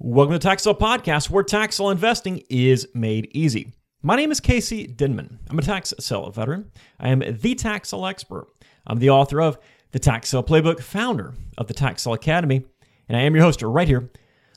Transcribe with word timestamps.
Welcome 0.00 0.34
to 0.34 0.38
Tax 0.38 0.62
Sale 0.62 0.76
Podcast, 0.76 1.28
where 1.28 1.42
tax 1.42 1.80
investing 1.80 2.44
is 2.48 2.86
made 2.94 3.28
easy. 3.32 3.72
My 4.00 4.14
name 4.14 4.30
is 4.30 4.38
Casey 4.38 4.86
Denman. 4.86 5.40
I'm 5.50 5.58
a 5.58 5.62
tax 5.62 5.92
sale 5.98 6.30
veteran. 6.30 6.70
I 7.00 7.08
am 7.08 7.18
the 7.18 7.56
tax 7.56 7.88
sale 7.88 8.06
expert. 8.06 8.46
I'm 8.86 9.00
the 9.00 9.10
author 9.10 9.40
of 9.40 9.58
the 9.90 9.98
Tax 9.98 10.28
Sale 10.28 10.44
Playbook, 10.44 10.78
founder 10.78 11.34
of 11.58 11.66
the 11.66 11.74
Tax 11.74 12.02
Sale 12.02 12.12
Academy, 12.12 12.64
and 13.08 13.18
I 13.18 13.22
am 13.22 13.34
your 13.34 13.42
host 13.42 13.60
right 13.60 13.88
here 13.88 14.08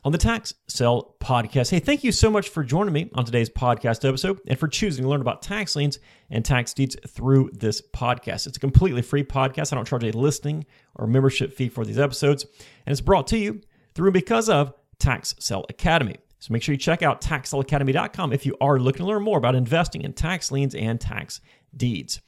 on 0.05 0.11
the 0.11 0.19
Tax 0.19 0.53
Sale 0.67 1.15
Podcast. 1.19 1.71
Hey, 1.71 1.79
thank 1.79 2.03
you 2.03 2.11
so 2.11 2.29
much 2.29 2.49
for 2.49 2.63
joining 2.63 2.93
me 2.93 3.09
on 3.15 3.25
today's 3.25 3.49
podcast 3.49 4.07
episode 4.07 4.39
and 4.47 4.59
for 4.59 4.67
choosing 4.67 5.05
to 5.05 5.09
learn 5.09 5.21
about 5.21 5.41
tax 5.41 5.75
liens 5.75 5.97
and 6.29 6.45
tax 6.45 6.71
deeds 6.71 6.95
through 7.07 7.49
this 7.53 7.81
podcast. 7.81 8.45
It's 8.45 8.57
a 8.57 8.59
completely 8.59 9.01
free 9.01 9.23
podcast. 9.23 9.73
I 9.73 9.75
don't 9.75 9.87
charge 9.87 10.03
a 10.03 10.11
listing 10.15 10.67
or 10.93 11.07
membership 11.07 11.51
fee 11.55 11.69
for 11.69 11.83
these 11.83 11.97
episodes, 11.97 12.45
and 12.85 12.91
it's 12.91 13.01
brought 13.01 13.25
to 13.27 13.39
you 13.39 13.61
through 13.95 14.11
because 14.11 14.47
of 14.47 14.75
Tax 15.01 15.35
Sale 15.39 15.65
Academy. 15.67 16.15
So 16.39 16.53
make 16.53 16.63
sure 16.63 16.73
you 16.73 16.77
check 16.77 17.01
out 17.01 17.21
taxsaleacademy.com 17.21 18.33
if 18.33 18.45
you 18.45 18.55
are 18.61 18.79
looking 18.79 19.05
to 19.05 19.05
learn 19.05 19.23
more 19.23 19.37
about 19.37 19.55
investing 19.55 20.01
in 20.03 20.13
tax 20.13 20.51
liens 20.51 20.73
and 20.73 20.99
tax 20.99 21.41
deeds. 21.75 22.21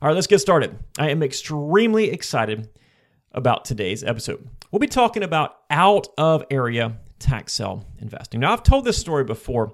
All 0.00 0.08
right, 0.08 0.14
let's 0.14 0.26
get 0.26 0.40
started. 0.40 0.78
I 0.98 1.10
am 1.10 1.22
extremely 1.22 2.10
excited 2.10 2.68
about 3.32 3.64
today's 3.64 4.02
episode. 4.02 4.48
We'll 4.70 4.80
be 4.80 4.86
talking 4.86 5.22
about 5.22 5.58
out 5.70 6.08
of 6.16 6.44
area 6.50 6.98
tax 7.18 7.52
sale 7.52 7.86
investing. 8.00 8.40
Now, 8.40 8.52
I've 8.52 8.62
told 8.62 8.84
this 8.84 8.98
story 8.98 9.24
before, 9.24 9.68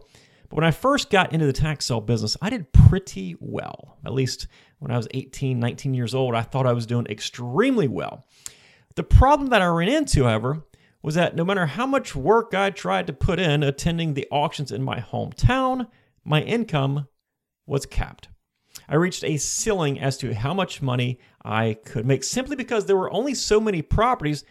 but 0.49 0.57
when 0.57 0.65
I 0.65 0.71
first 0.71 1.11
got 1.11 1.33
into 1.33 1.47
the 1.47 1.53
tax 1.53 1.87
sale 1.87 2.01
business, 2.01 2.37
I 2.43 2.51
did 2.51 2.73
pretty 2.73 3.37
well. 3.41 3.99
At 4.05 4.13
least 4.13 4.49
when 4.79 4.91
I 4.91 4.97
was 4.97 5.09
18, 5.13 5.59
19 5.59 5.95
years 5.95 6.15
old, 6.15 6.35
I 6.35 6.43
thought 6.43 6.67
I 6.67 6.73
was 6.73 6.87
doing 6.87 7.07
extremely 7.07 7.89
well. 7.89 8.27
The 8.97 9.03
problem 9.03 9.51
that 9.51 9.63
I 9.63 9.67
ran 9.67 9.89
into, 9.89 10.25
however, 10.25 10.63
was 11.09 11.15
that 11.15 11.35
no 11.35 11.43
matter 11.43 11.65
how 11.65 11.87
much 11.87 12.15
work 12.15 12.53
I 12.53 12.69
tried 12.69 13.07
to 13.07 13.15
put 13.15 13.41
in 13.41 13.63
attending 13.63 14.13
the 14.13 14.29
auctions 14.31 14.71
in 14.71 14.83
my 14.83 15.01
hometown, 15.01 15.89
my 16.23 16.43
income 16.43 17.09
was 17.67 17.87
capped. 17.87 18.29
I 18.87 18.97
reached 18.97 19.25
a 19.25 19.39
ceiling 19.39 19.99
as 19.99 20.19
to 20.19 20.35
how 20.35 20.53
much 20.53 20.83
money 20.83 21.19
I 21.43 21.79
could 21.87 22.05
make 22.05 22.25
simply 22.25 22.57
because 22.57 22.85
there 22.85 22.99
were 22.99 23.11
only 23.11 23.33
so 23.33 23.59
many 23.59 23.81
properties 23.81 24.45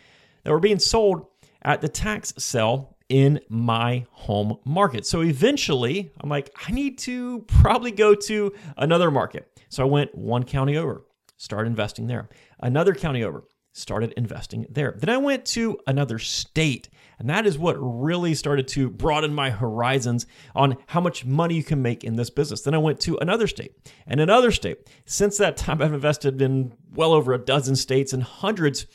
that 0.44 0.52
were 0.52 0.60
being 0.60 0.80
sold 0.80 1.28
at 1.62 1.82
the 1.82 1.90
tax 1.90 2.34
sale 2.40 2.98
in 3.08 3.40
my 3.50 4.08
home 4.10 4.58
market. 4.66 5.06
So 5.06 5.22
eventually, 5.22 6.12
I'm 6.20 6.30
like, 6.32 6.50
I 6.68 6.72
need 6.72 6.98
to 7.02 7.42
probably 7.42 7.92
go 7.92 8.16
to 8.16 8.52
another 8.78 9.12
market. 9.12 9.48
So 9.70 9.84
I 9.84 9.86
went 9.86 10.16
one 10.16 10.44
county 10.44 10.76
over, 10.76 11.06
started 11.36 11.70
investing 11.70 12.08
there. 12.08 12.30
Another 12.60 12.96
county 12.96 13.24
over, 13.24 13.44
started 13.78 14.14
investing 14.18 14.66
there. 14.70 14.96
Then 14.98 15.10
I 15.10 15.18
went 15.18 15.46
to 15.48 15.78
another 15.86 16.20
state, 16.20 16.90
and 17.20 17.30
that 17.30 17.46
is 17.46 17.58
what 17.58 17.76
really 17.78 18.34
started 18.34 18.68
to 18.70 18.90
broaden 18.90 19.34
my 19.34 19.50
horizons 19.50 20.26
on 20.56 20.78
how 20.88 21.00
much 21.00 21.26
money 21.26 21.56
you 21.56 21.64
can 21.64 21.82
make 21.82 22.04
in 22.04 22.16
this 22.16 22.30
business. 22.30 22.62
Then 22.62 22.74
I 22.74 22.80
went 22.80 23.00
to 23.02 23.18
another 23.18 23.48
state 23.48 23.74
and 24.06 24.20
another 24.20 24.52
state. 24.52 24.90
Since 25.06 25.38
that 25.38 25.58
time, 25.58 25.82
I've 25.82 25.94
invested 25.94 26.42
in 26.42 26.74
well 26.94 27.14
over 27.14 27.34
a 27.34 27.38
dozen 27.38 27.76
states 27.76 28.14
and 28.14 28.24
hundreds 28.24 28.86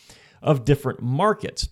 of 0.43 0.65
different 0.65 1.01
markets. 1.01 1.69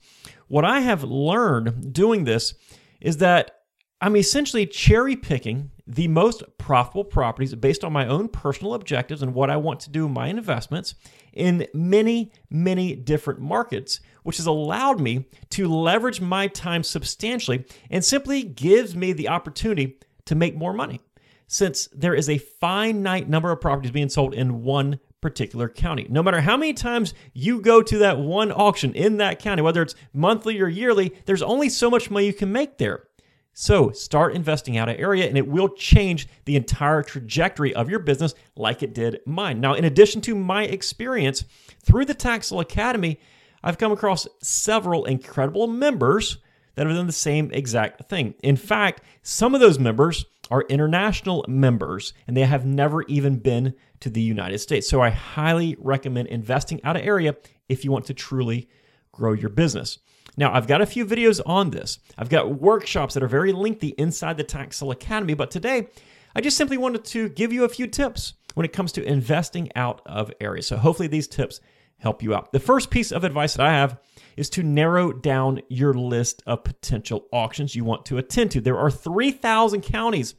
What 0.49 0.65
I 0.65 0.81
have 0.81 1.03
learned 1.03 1.93
doing 1.93 2.25
this 2.25 2.55
is 3.01 3.19
that 3.19 3.57
I'm 4.01 4.17
essentially 4.17 4.67
cherry 4.67 5.15
picking 5.15 5.73
the 5.87 6.09
most 6.09 6.43
profitable 6.57 7.05
properties 7.05 7.55
based 7.55 7.85
on 7.85 7.93
my 7.93 8.07
own 8.07 8.29
personal 8.29 8.75
objectives 8.75 9.23
and 9.23 9.35
what 9.35 9.51
I 9.51 9.57
want 9.57 9.81
to 9.81 9.91
do 9.91 10.07
in 10.07 10.13
my 10.13 10.29
investments 10.29 10.95
in 11.33 11.67
many, 11.73 12.33
many 12.51 12.95
different 12.95 13.41
markets, 13.41 14.01
which 14.23 14.37
has 14.37 14.47
allowed 14.47 15.01
me 15.01 15.27
to 15.51 15.73
leverage 15.73 16.21
my 16.21 16.47
time 16.49 16.83
substantially 16.83 17.65
and 17.91 18.05
simply 18.05 18.43
gives 18.43 18.95
me 18.95 19.13
the 19.13 19.29
opportunity 19.29 19.99
to 20.27 20.35
make 20.35 20.57
more 20.57 20.73
money 20.73 21.01
since 21.47 21.89
there 21.89 22.15
is 22.15 22.29
a 22.29 22.39
finite 22.39 23.29
number 23.29 23.51
of 23.51 23.61
properties 23.61 23.91
being 23.91 24.09
sold 24.09 24.33
in 24.35 24.63
one 24.63 25.01
particular 25.21 25.69
county. 25.69 26.07
No 26.09 26.23
matter 26.23 26.41
how 26.41 26.57
many 26.57 26.73
times 26.73 27.13
you 27.35 27.61
go 27.61 27.83
to 27.83 27.99
that 27.99 28.19
one 28.19 28.53
auction 28.53 28.95
in 28.95 29.19
that 29.19 29.41
county, 29.41 29.61
whether 29.61 29.83
it's 29.83 29.97
monthly 30.15 30.61
or 30.61 30.69
yearly, 30.69 31.13
there's 31.27 31.43
only 31.43 31.69
so 31.69 31.91
much 31.91 32.11
money 32.11 32.27
you 32.27 32.33
can 32.33 32.53
make 32.53 32.79
there. 32.79 33.05
So 33.53 33.91
start 33.91 34.35
investing 34.35 34.77
out 34.77 34.89
of 34.89 34.99
area 34.99 35.27
and 35.27 35.37
it 35.37 35.47
will 35.47 35.69
change 35.71 36.29
the 36.45 36.57
entire 36.57 37.03
trajectory 37.03 37.75
of 37.75 37.91
your 37.91 37.99
business 37.99 38.35
like 38.57 38.83
it 38.83 38.95
did 38.95 39.21
mine. 39.27 39.61
Now, 39.61 39.75
in 39.75 39.85
addition 39.85 40.21
to 40.23 40.35
my 40.35 40.65
experience 40.65 41.45
through 41.85 42.05
the 42.07 42.15
Tax 42.15 42.49
Sale 42.49 42.61
Academy, 42.61 43.19
I've 43.63 43.79
come 43.79 43.93
across 43.93 44.27
several 44.41 45.05
incredible 45.05 45.67
members 45.67 46.39
that 46.75 46.87
have 46.87 46.97
done 46.97 47.07
the 47.07 47.13
same 47.13 47.51
exact 47.53 48.09
thing. 48.09 48.35
In 48.43 48.57
fact, 48.57 49.03
some 49.23 49.55
of 49.55 49.61
those 49.61 49.79
members 49.79 50.25
are 50.51 50.63
international 50.69 51.45
members 51.49 52.15
and 52.27 52.37
they 52.37 52.45
have 52.45 52.65
never 52.65 53.03
even 53.03 53.39
been 53.39 53.75
to 54.01 54.11
the 54.11 54.23
United 54.23 54.59
States. 54.59 54.89
So 54.89 55.01
I 55.03 55.11
highly 55.11 55.77
recommend 55.79 56.29
investing 56.29 56.83
out 56.85 56.97
of 56.97 57.03
area 57.03 57.37
if 57.69 57.85
you 57.85 57.93
want 57.93 58.07
to 58.07 58.15
truly 58.15 58.69
grow 59.13 59.33
your 59.33 59.51
business. 59.51 59.99
Now, 60.41 60.55
I've 60.55 60.67
got 60.67 60.81
a 60.81 60.87
few 60.87 61.05
videos 61.05 61.39
on 61.45 61.69
this. 61.69 61.99
I've 62.17 62.31
got 62.31 62.63
workshops 62.63 63.13
that 63.13 63.23
are 63.23 63.29
very 63.29 63.53
lengthy 63.53 63.89
inside 63.99 64.39
the 64.39 64.43
Tax 64.43 64.79
Sale 64.79 64.91
Academy, 64.91 65.35
but 65.35 65.51
today 65.51 65.89
I 66.35 66.41
just 66.41 66.57
simply 66.57 66.79
wanted 66.79 67.05
to 67.05 67.29
give 67.29 67.53
you 67.53 67.65
a 67.65 67.69
few 67.69 67.87
tips 67.87 68.33
when 68.55 68.65
it 68.65 68.73
comes 68.73 68.91
to 68.93 69.05
investing 69.05 69.71
out 69.77 70.01
of 70.07 70.33
areas. 70.41 70.67
So 70.67 70.79
hopefully 70.79 71.09
these 71.09 71.29
tips 71.29 71.61
help 71.99 72.23
you 72.23 72.35
out. 72.35 72.53
The 72.53 72.59
first 72.59 72.89
piece 72.89 73.13
of 73.13 73.23
advice 73.23 73.53
that 73.53 73.67
I 73.67 73.73
have 73.73 74.01
is 74.39 74.49
to 74.51 74.63
narrow 74.63 75.13
down 75.13 75.61
your 75.69 75.93
list 75.93 76.43
of 76.47 76.65
potential 76.65 77.27
auctions 77.35 77.77
you 77.77 77.85
want 77.85 78.07
to 78.07 78.17
attend 78.17 78.53
to. 78.53 78.63
There 78.63 78.79
are 78.79 78.91
3,000 78.91 79.83
counties 79.83 80.37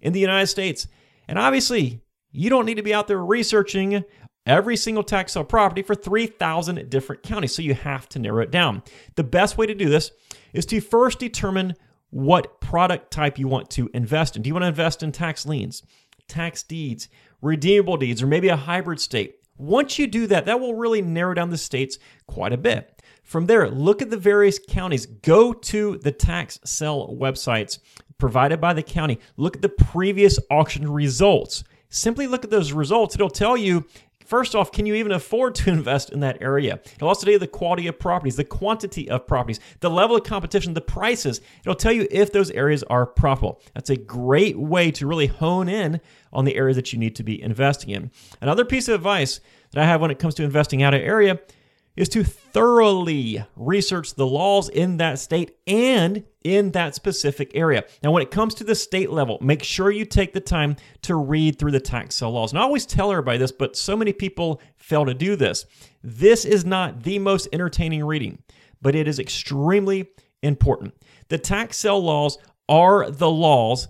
in 0.00 0.12
the 0.12 0.18
United 0.18 0.48
States, 0.48 0.88
and 1.28 1.38
obviously, 1.38 2.00
you 2.32 2.50
don't 2.50 2.66
need 2.66 2.78
to 2.78 2.82
be 2.82 2.92
out 2.92 3.06
there 3.06 3.24
researching 3.24 4.02
every 4.46 4.76
single 4.76 5.02
tax 5.02 5.32
sale 5.32 5.44
property 5.44 5.82
for 5.82 5.94
3,000 5.94 6.88
different 6.90 7.22
counties. 7.22 7.54
So 7.54 7.62
you 7.62 7.74
have 7.74 8.08
to 8.10 8.18
narrow 8.18 8.42
it 8.42 8.50
down. 8.50 8.82
The 9.16 9.24
best 9.24 9.56
way 9.56 9.66
to 9.66 9.74
do 9.74 9.88
this 9.88 10.10
is 10.52 10.66
to 10.66 10.80
first 10.80 11.18
determine 11.18 11.74
what 12.10 12.60
product 12.60 13.10
type 13.10 13.38
you 13.38 13.48
want 13.48 13.70
to 13.70 13.90
invest 13.92 14.36
in. 14.36 14.42
Do 14.42 14.48
you 14.48 14.54
want 14.54 14.62
to 14.62 14.68
invest 14.68 15.02
in 15.02 15.10
tax 15.10 15.44
liens, 15.44 15.82
tax 16.28 16.62
deeds, 16.62 17.08
redeemable 17.42 17.96
deeds, 17.96 18.22
or 18.22 18.26
maybe 18.26 18.48
a 18.48 18.56
hybrid 18.56 19.00
state? 19.00 19.36
Once 19.56 19.98
you 19.98 20.06
do 20.06 20.26
that, 20.26 20.46
that 20.46 20.60
will 20.60 20.74
really 20.74 21.02
narrow 21.02 21.34
down 21.34 21.50
the 21.50 21.58
states 21.58 21.98
quite 22.26 22.52
a 22.52 22.56
bit. 22.56 23.02
From 23.22 23.46
there, 23.46 23.68
look 23.68 24.02
at 24.02 24.10
the 24.10 24.16
various 24.16 24.58
counties. 24.58 25.06
Go 25.06 25.52
to 25.52 25.98
the 25.98 26.12
tax 26.12 26.60
sale 26.64 27.16
websites 27.18 27.78
provided 28.18 28.60
by 28.60 28.72
the 28.72 28.82
county. 28.82 29.18
Look 29.36 29.56
at 29.56 29.62
the 29.62 29.68
previous 29.68 30.38
auction 30.50 30.90
results. 30.90 31.64
Simply 31.88 32.26
look 32.26 32.44
at 32.44 32.50
those 32.50 32.72
results. 32.72 33.14
It'll 33.14 33.30
tell 33.30 33.56
you 33.56 33.86
First 34.24 34.54
off, 34.54 34.72
can 34.72 34.86
you 34.86 34.94
even 34.94 35.12
afford 35.12 35.54
to 35.56 35.70
invest 35.72 36.10
in 36.10 36.20
that 36.20 36.40
area? 36.40 36.80
It'll 36.96 37.08
also 37.08 37.24
tell 37.24 37.32
you 37.32 37.38
the 37.38 37.46
quality 37.46 37.86
of 37.86 37.98
properties, 37.98 38.36
the 38.36 38.44
quantity 38.44 39.08
of 39.08 39.26
properties, 39.26 39.60
the 39.80 39.90
level 39.90 40.16
of 40.16 40.24
competition, 40.24 40.74
the 40.74 40.80
prices. 40.80 41.40
It'll 41.60 41.74
tell 41.74 41.92
you 41.92 42.06
if 42.10 42.32
those 42.32 42.50
areas 42.50 42.82
are 42.84 43.06
profitable. 43.06 43.60
That's 43.74 43.90
a 43.90 43.96
great 43.96 44.58
way 44.58 44.90
to 44.92 45.06
really 45.06 45.26
hone 45.26 45.68
in 45.68 46.00
on 46.32 46.44
the 46.44 46.56
areas 46.56 46.76
that 46.76 46.92
you 46.92 46.98
need 46.98 47.16
to 47.16 47.22
be 47.22 47.40
investing 47.40 47.90
in. 47.90 48.10
Another 48.40 48.64
piece 48.64 48.88
of 48.88 48.94
advice 48.94 49.40
that 49.72 49.82
I 49.82 49.86
have 49.86 50.00
when 50.00 50.10
it 50.10 50.18
comes 50.18 50.34
to 50.36 50.44
investing 50.44 50.82
out 50.82 50.94
of 50.94 51.00
area 51.00 51.40
is 51.96 52.08
to 52.08 52.24
thoroughly 52.24 53.44
research 53.56 54.14
the 54.14 54.26
laws 54.26 54.68
in 54.68 54.96
that 54.96 55.18
state 55.18 55.56
and 55.66 56.24
in 56.42 56.72
that 56.72 56.94
specific 56.94 57.52
area. 57.54 57.84
Now, 58.02 58.10
when 58.10 58.22
it 58.22 58.30
comes 58.30 58.54
to 58.56 58.64
the 58.64 58.74
state 58.74 59.10
level, 59.10 59.38
make 59.40 59.62
sure 59.62 59.90
you 59.90 60.04
take 60.04 60.32
the 60.32 60.40
time 60.40 60.76
to 61.02 61.14
read 61.14 61.58
through 61.58 61.70
the 61.70 61.80
tax 61.80 62.16
sale 62.16 62.32
laws. 62.32 62.52
And 62.52 62.58
I 62.58 62.62
always 62.62 62.86
tell 62.86 63.10
everybody 63.10 63.38
this, 63.38 63.52
but 63.52 63.76
so 63.76 63.96
many 63.96 64.12
people 64.12 64.60
fail 64.76 65.06
to 65.06 65.14
do 65.14 65.36
this. 65.36 65.66
This 66.02 66.44
is 66.44 66.64
not 66.64 67.02
the 67.04 67.18
most 67.18 67.48
entertaining 67.52 68.04
reading, 68.04 68.42
but 68.82 68.94
it 68.94 69.06
is 69.08 69.18
extremely 69.18 70.08
important. 70.42 70.94
The 71.28 71.38
tax 71.38 71.78
sale 71.78 72.02
laws 72.02 72.38
are 72.68 73.10
the 73.10 73.30
laws 73.30 73.88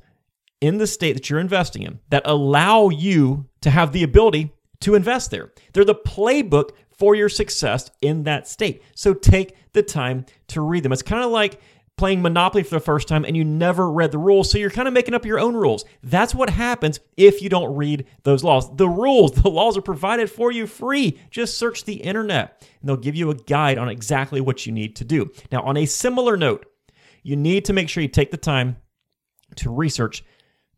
in 0.61 0.79
the 0.79 0.87
state 0.87 1.15
that 1.15 1.29
you're 1.29 1.41
investing 1.41 1.83
in 1.83 2.01
that 2.11 2.23
allow 2.25 2.89
you 2.89 3.47
to 3.63 3.71
have 3.71 3.93
the 3.93 4.03
ability 4.03 4.53
to 4.81 4.95
invest 4.95 5.31
there. 5.31 5.53
They're 5.73 5.85
the 5.85 5.95
playbook 5.95 6.71
for 6.99 7.15
your 7.15 7.29
success 7.29 7.91
in 8.01 8.25
that 8.25 8.49
state. 8.49 8.83
So 8.95 9.15
take 9.15 9.57
the 9.73 9.83
time 9.83 10.27
to 10.49 10.61
read 10.61 10.83
them. 10.83 10.93
It's 10.93 11.03
kind 11.03 11.25
of 11.25 11.31
like 11.31 11.61
playing 11.97 12.23
Monopoly 12.23 12.65
for 12.65 12.75
the 12.75 12.81
first 12.81 13.07
time 13.07 13.25
and 13.25 13.37
you 13.37 13.45
never 13.45 13.91
read 13.91 14.11
the 14.11 14.19
rules, 14.19 14.51
so 14.51 14.59
you're 14.59 14.71
kind 14.71 14.89
of 14.89 14.95
making 14.95 15.15
up 15.15 15.25
your 15.25 15.39
own 15.39 15.55
rules. 15.55 15.85
That's 16.03 16.35
what 16.35 16.51
happens 16.51 17.01
if 17.17 17.41
you 17.41 17.49
don't 17.49 17.77
read 17.77 18.07
those 18.25 18.43
laws. 18.43 18.75
The 18.77 18.89
rules, 18.89 19.33
the 19.43 19.49
laws 19.49 19.77
are 19.77 19.83
provided 19.83 20.31
for 20.31 20.51
you 20.51 20.67
free. 20.67 21.19
Just 21.31 21.57
search 21.57 21.85
the 21.85 21.95
internet 21.95 22.67
and 22.81 22.89
they'll 22.89 22.97
give 22.97 23.15
you 23.15 23.31
a 23.31 23.35
guide 23.35 23.79
on 23.79 23.89
exactly 23.89 24.41
what 24.41 24.67
you 24.67 24.73
need 24.73 24.97
to 24.97 25.05
do. 25.05 25.31
Now, 25.53 25.63
on 25.63 25.77
a 25.77 25.87
similar 25.87 26.37
note, 26.37 26.67
you 27.23 27.37
need 27.37 27.65
to 27.67 27.73
make 27.73 27.89
sure 27.89 28.03
you 28.03 28.09
take 28.09 28.31
the 28.31 28.37
time 28.37 28.77
to 29.57 29.73
research 29.73 30.25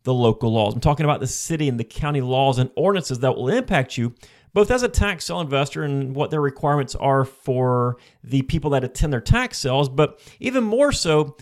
the 0.03 0.13
local 0.13 0.53
laws. 0.53 0.73
I'm 0.73 0.79
talking 0.79 1.03
about 1.03 1.19
the 1.19 1.27
city 1.27 1.67
and 1.67 1.77
the 1.77 1.83
county 1.83 2.21
laws 2.21 2.59
and 2.59 2.69
ordinances 2.77 3.19
that 3.19 3.35
will 3.35 3.49
impact 3.49 3.97
you 3.97 4.13
both 4.57 4.71
as 4.71 4.81
a 4.81 4.89
tax 4.89 5.25
sale 5.25 5.39
investor 5.39 5.83
and 5.83 6.15
what 6.15 6.31
their 6.31 6.41
requirements 6.41 6.95
are 6.95 7.23
for 7.23 7.95
the 8.23 8.41
people 8.41 8.71
that 8.71 8.83
attend 8.83 9.13
their 9.13 9.21
tax 9.21 9.59
sales, 9.59 9.87
but 9.87 10.19
even 10.39 10.63
more 10.63 10.91
so 10.91 11.37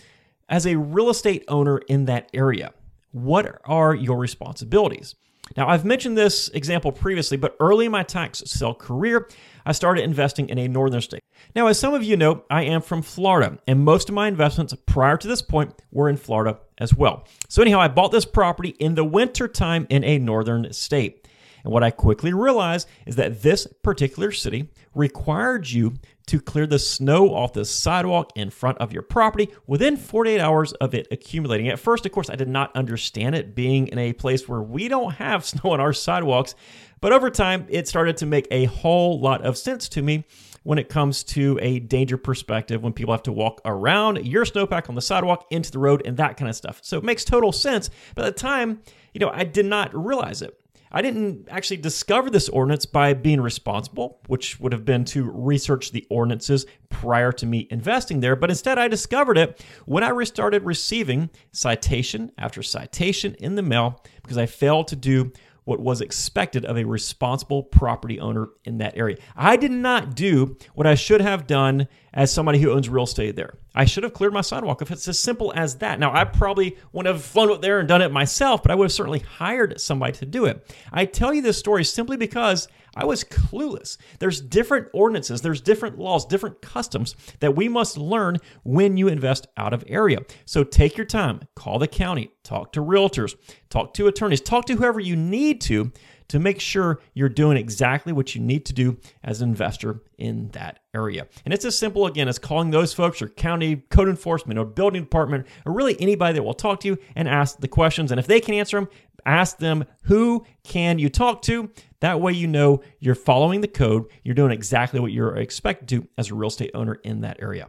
as 0.50 0.66
a 0.66 0.76
real 0.76 1.08
estate 1.08 1.42
owner 1.48 1.78
in 1.88 2.04
that 2.04 2.28
area? 2.34 2.74
What 3.12 3.58
are 3.64 3.94
your 3.94 4.18
responsibilities? 4.18 5.14
Now, 5.56 5.66
I've 5.66 5.86
mentioned 5.86 6.18
this 6.18 6.48
example 6.50 6.92
previously, 6.92 7.38
but 7.38 7.56
early 7.58 7.86
in 7.86 7.92
my 7.92 8.02
tax 8.02 8.42
sale 8.44 8.74
career, 8.74 9.30
I 9.64 9.72
started 9.72 10.04
investing 10.04 10.50
in 10.50 10.58
a 10.58 10.68
northern 10.68 11.00
state. 11.00 11.22
Now, 11.54 11.68
as 11.68 11.78
some 11.78 11.94
of 11.94 12.04
you 12.04 12.18
know, 12.18 12.44
I 12.50 12.64
am 12.64 12.82
from 12.82 13.00
Florida, 13.00 13.58
and 13.66 13.80
most 13.80 14.10
of 14.10 14.14
my 14.14 14.28
investments 14.28 14.74
prior 14.84 15.16
to 15.16 15.26
this 15.26 15.40
point 15.40 15.72
were 15.90 16.10
in 16.10 16.18
Florida 16.18 16.58
as 16.76 16.94
well. 16.94 17.26
So, 17.48 17.62
anyhow, 17.62 17.80
I 17.80 17.88
bought 17.88 18.12
this 18.12 18.26
property 18.26 18.70
in 18.78 18.94
the 18.94 19.04
winter 19.04 19.48
time 19.48 19.86
in 19.88 20.04
a 20.04 20.18
northern 20.18 20.70
state. 20.74 21.25
And 21.66 21.72
what 21.72 21.82
I 21.82 21.90
quickly 21.90 22.32
realized 22.32 22.86
is 23.06 23.16
that 23.16 23.42
this 23.42 23.66
particular 23.82 24.30
city 24.30 24.68
required 24.94 25.68
you 25.68 25.94
to 26.26 26.40
clear 26.40 26.64
the 26.64 26.78
snow 26.78 27.34
off 27.34 27.54
the 27.54 27.64
sidewalk 27.64 28.30
in 28.36 28.50
front 28.50 28.78
of 28.78 28.92
your 28.92 29.02
property 29.02 29.48
within 29.66 29.96
48 29.96 30.40
hours 30.40 30.74
of 30.74 30.94
it 30.94 31.08
accumulating. 31.10 31.68
At 31.68 31.80
first, 31.80 32.06
of 32.06 32.12
course, 32.12 32.30
I 32.30 32.36
did 32.36 32.46
not 32.46 32.74
understand 32.76 33.34
it 33.34 33.56
being 33.56 33.88
in 33.88 33.98
a 33.98 34.12
place 34.12 34.48
where 34.48 34.62
we 34.62 34.86
don't 34.86 35.14
have 35.14 35.44
snow 35.44 35.72
on 35.72 35.80
our 35.80 35.92
sidewalks, 35.92 36.54
but 37.00 37.12
over 37.12 37.30
time, 37.30 37.66
it 37.68 37.88
started 37.88 38.16
to 38.18 38.26
make 38.26 38.46
a 38.52 38.66
whole 38.66 39.18
lot 39.18 39.42
of 39.42 39.58
sense 39.58 39.88
to 39.88 40.02
me 40.02 40.24
when 40.62 40.78
it 40.78 40.88
comes 40.88 41.24
to 41.24 41.58
a 41.60 41.80
danger 41.80 42.16
perspective 42.16 42.80
when 42.80 42.92
people 42.92 43.12
have 43.12 43.24
to 43.24 43.32
walk 43.32 43.60
around 43.64 44.24
your 44.24 44.44
snowpack 44.44 44.88
on 44.88 44.94
the 44.94 45.02
sidewalk 45.02 45.48
into 45.50 45.72
the 45.72 45.80
road 45.80 46.00
and 46.04 46.16
that 46.18 46.36
kind 46.36 46.48
of 46.48 46.54
stuff. 46.54 46.78
So 46.84 46.96
it 46.96 47.02
makes 47.02 47.24
total 47.24 47.50
sense. 47.50 47.90
But 48.14 48.24
at 48.24 48.36
the 48.36 48.40
time, 48.40 48.82
you 49.12 49.18
know, 49.18 49.30
I 49.34 49.42
did 49.42 49.66
not 49.66 49.92
realize 49.92 50.42
it. 50.42 50.56
I 50.96 51.02
didn't 51.02 51.48
actually 51.50 51.76
discover 51.76 52.30
this 52.30 52.48
ordinance 52.48 52.86
by 52.86 53.12
being 53.12 53.42
responsible, 53.42 54.18
which 54.28 54.58
would 54.60 54.72
have 54.72 54.86
been 54.86 55.04
to 55.06 55.30
research 55.30 55.92
the 55.92 56.06
ordinances 56.08 56.64
prior 56.88 57.32
to 57.32 57.44
me 57.44 57.68
investing 57.70 58.20
there, 58.20 58.34
but 58.34 58.48
instead 58.48 58.78
I 58.78 58.88
discovered 58.88 59.36
it 59.36 59.62
when 59.84 60.02
I 60.02 60.24
started 60.24 60.62
receiving 60.62 61.28
citation 61.52 62.32
after 62.38 62.62
citation 62.62 63.34
in 63.40 63.56
the 63.56 63.62
mail 63.62 64.02
because 64.22 64.38
I 64.38 64.46
failed 64.46 64.88
to 64.88 64.96
do 64.96 65.32
what 65.66 65.80
was 65.80 66.00
expected 66.00 66.64
of 66.64 66.78
a 66.78 66.84
responsible 66.84 67.62
property 67.62 68.18
owner 68.20 68.48
in 68.64 68.78
that 68.78 68.96
area. 68.96 69.16
I 69.36 69.56
did 69.56 69.72
not 69.72 70.14
do 70.14 70.56
what 70.74 70.86
I 70.86 70.94
should 70.94 71.20
have 71.20 71.46
done 71.46 71.88
as 72.14 72.32
somebody 72.32 72.60
who 72.60 72.70
owns 72.70 72.88
real 72.88 73.04
estate 73.04 73.34
there. 73.34 73.58
I 73.74 73.84
should 73.84 74.04
have 74.04 74.14
cleared 74.14 74.32
my 74.32 74.40
sidewalk 74.40 74.80
if 74.80 74.90
it's 74.90 75.08
as 75.08 75.18
simple 75.18 75.52
as 75.54 75.76
that. 75.78 75.98
Now, 75.98 76.14
I 76.14 76.24
probably 76.24 76.76
wouldn't 76.92 77.12
have 77.12 77.22
flown 77.22 77.50
up 77.50 77.62
there 77.62 77.80
and 77.80 77.88
done 77.88 78.00
it 78.00 78.12
myself, 78.12 78.62
but 78.62 78.70
I 78.70 78.76
would 78.76 78.84
have 78.84 78.92
certainly 78.92 79.18
hired 79.18 79.80
somebody 79.80 80.12
to 80.12 80.24
do 80.24 80.46
it. 80.46 80.74
I 80.92 81.04
tell 81.04 81.34
you 81.34 81.42
this 81.42 81.58
story 81.58 81.84
simply 81.84 82.16
because 82.16 82.68
I 82.96 83.04
was 83.04 83.22
clueless. 83.22 83.98
There's 84.18 84.40
different 84.40 84.88
ordinances, 84.94 85.42
there's 85.42 85.60
different 85.60 85.98
laws, 85.98 86.24
different 86.24 86.62
customs 86.62 87.14
that 87.40 87.54
we 87.54 87.68
must 87.68 87.98
learn 87.98 88.38
when 88.64 88.96
you 88.96 89.08
invest 89.08 89.46
out 89.56 89.74
of 89.74 89.84
area. 89.86 90.20
So 90.46 90.64
take 90.64 90.96
your 90.96 91.06
time, 91.06 91.42
call 91.54 91.78
the 91.78 91.86
county, 91.86 92.30
talk 92.42 92.72
to 92.72 92.80
realtors, 92.80 93.36
talk 93.68 93.92
to 93.94 94.06
attorneys, 94.06 94.40
talk 94.40 94.64
to 94.66 94.76
whoever 94.76 94.98
you 94.98 95.14
need 95.14 95.60
to 95.62 95.92
to 96.28 96.38
make 96.38 96.60
sure 96.60 97.00
you're 97.14 97.28
doing 97.28 97.56
exactly 97.56 98.12
what 98.12 98.34
you 98.34 98.40
need 98.40 98.66
to 98.66 98.72
do 98.72 98.98
as 99.22 99.40
an 99.40 99.48
investor 99.48 100.02
in 100.18 100.48
that 100.48 100.80
area. 100.94 101.26
And 101.44 101.54
it's 101.54 101.64
as 101.64 101.78
simple 101.78 102.06
again 102.06 102.28
as 102.28 102.38
calling 102.38 102.70
those 102.70 102.92
folks 102.92 103.22
or 103.22 103.28
county 103.28 103.76
code 103.90 104.08
enforcement 104.08 104.58
or 104.58 104.64
building 104.64 105.02
department 105.02 105.46
or 105.64 105.72
really 105.72 106.00
anybody 106.00 106.34
that 106.34 106.42
will 106.42 106.54
talk 106.54 106.80
to 106.80 106.88
you 106.88 106.98
and 107.14 107.28
ask 107.28 107.60
the 107.60 107.68
questions. 107.68 108.10
And 108.10 108.18
if 108.18 108.26
they 108.26 108.40
can 108.40 108.54
answer 108.54 108.80
them, 108.80 108.88
ask 109.26 109.58
them 109.58 109.84
who 110.02 110.44
can 110.62 110.98
you 110.98 111.08
talk 111.08 111.42
to 111.42 111.70
that 112.00 112.20
way 112.20 112.32
you 112.32 112.46
know 112.46 112.80
you're 113.00 113.14
following 113.14 113.60
the 113.60 113.68
code 113.68 114.04
you're 114.22 114.34
doing 114.34 114.52
exactly 114.52 115.00
what 115.00 115.12
you're 115.12 115.36
expected 115.36 115.88
to 115.88 116.08
as 116.16 116.30
a 116.30 116.34
real 116.34 116.48
estate 116.48 116.70
owner 116.74 116.94
in 117.04 117.20
that 117.20 117.36
area 117.40 117.68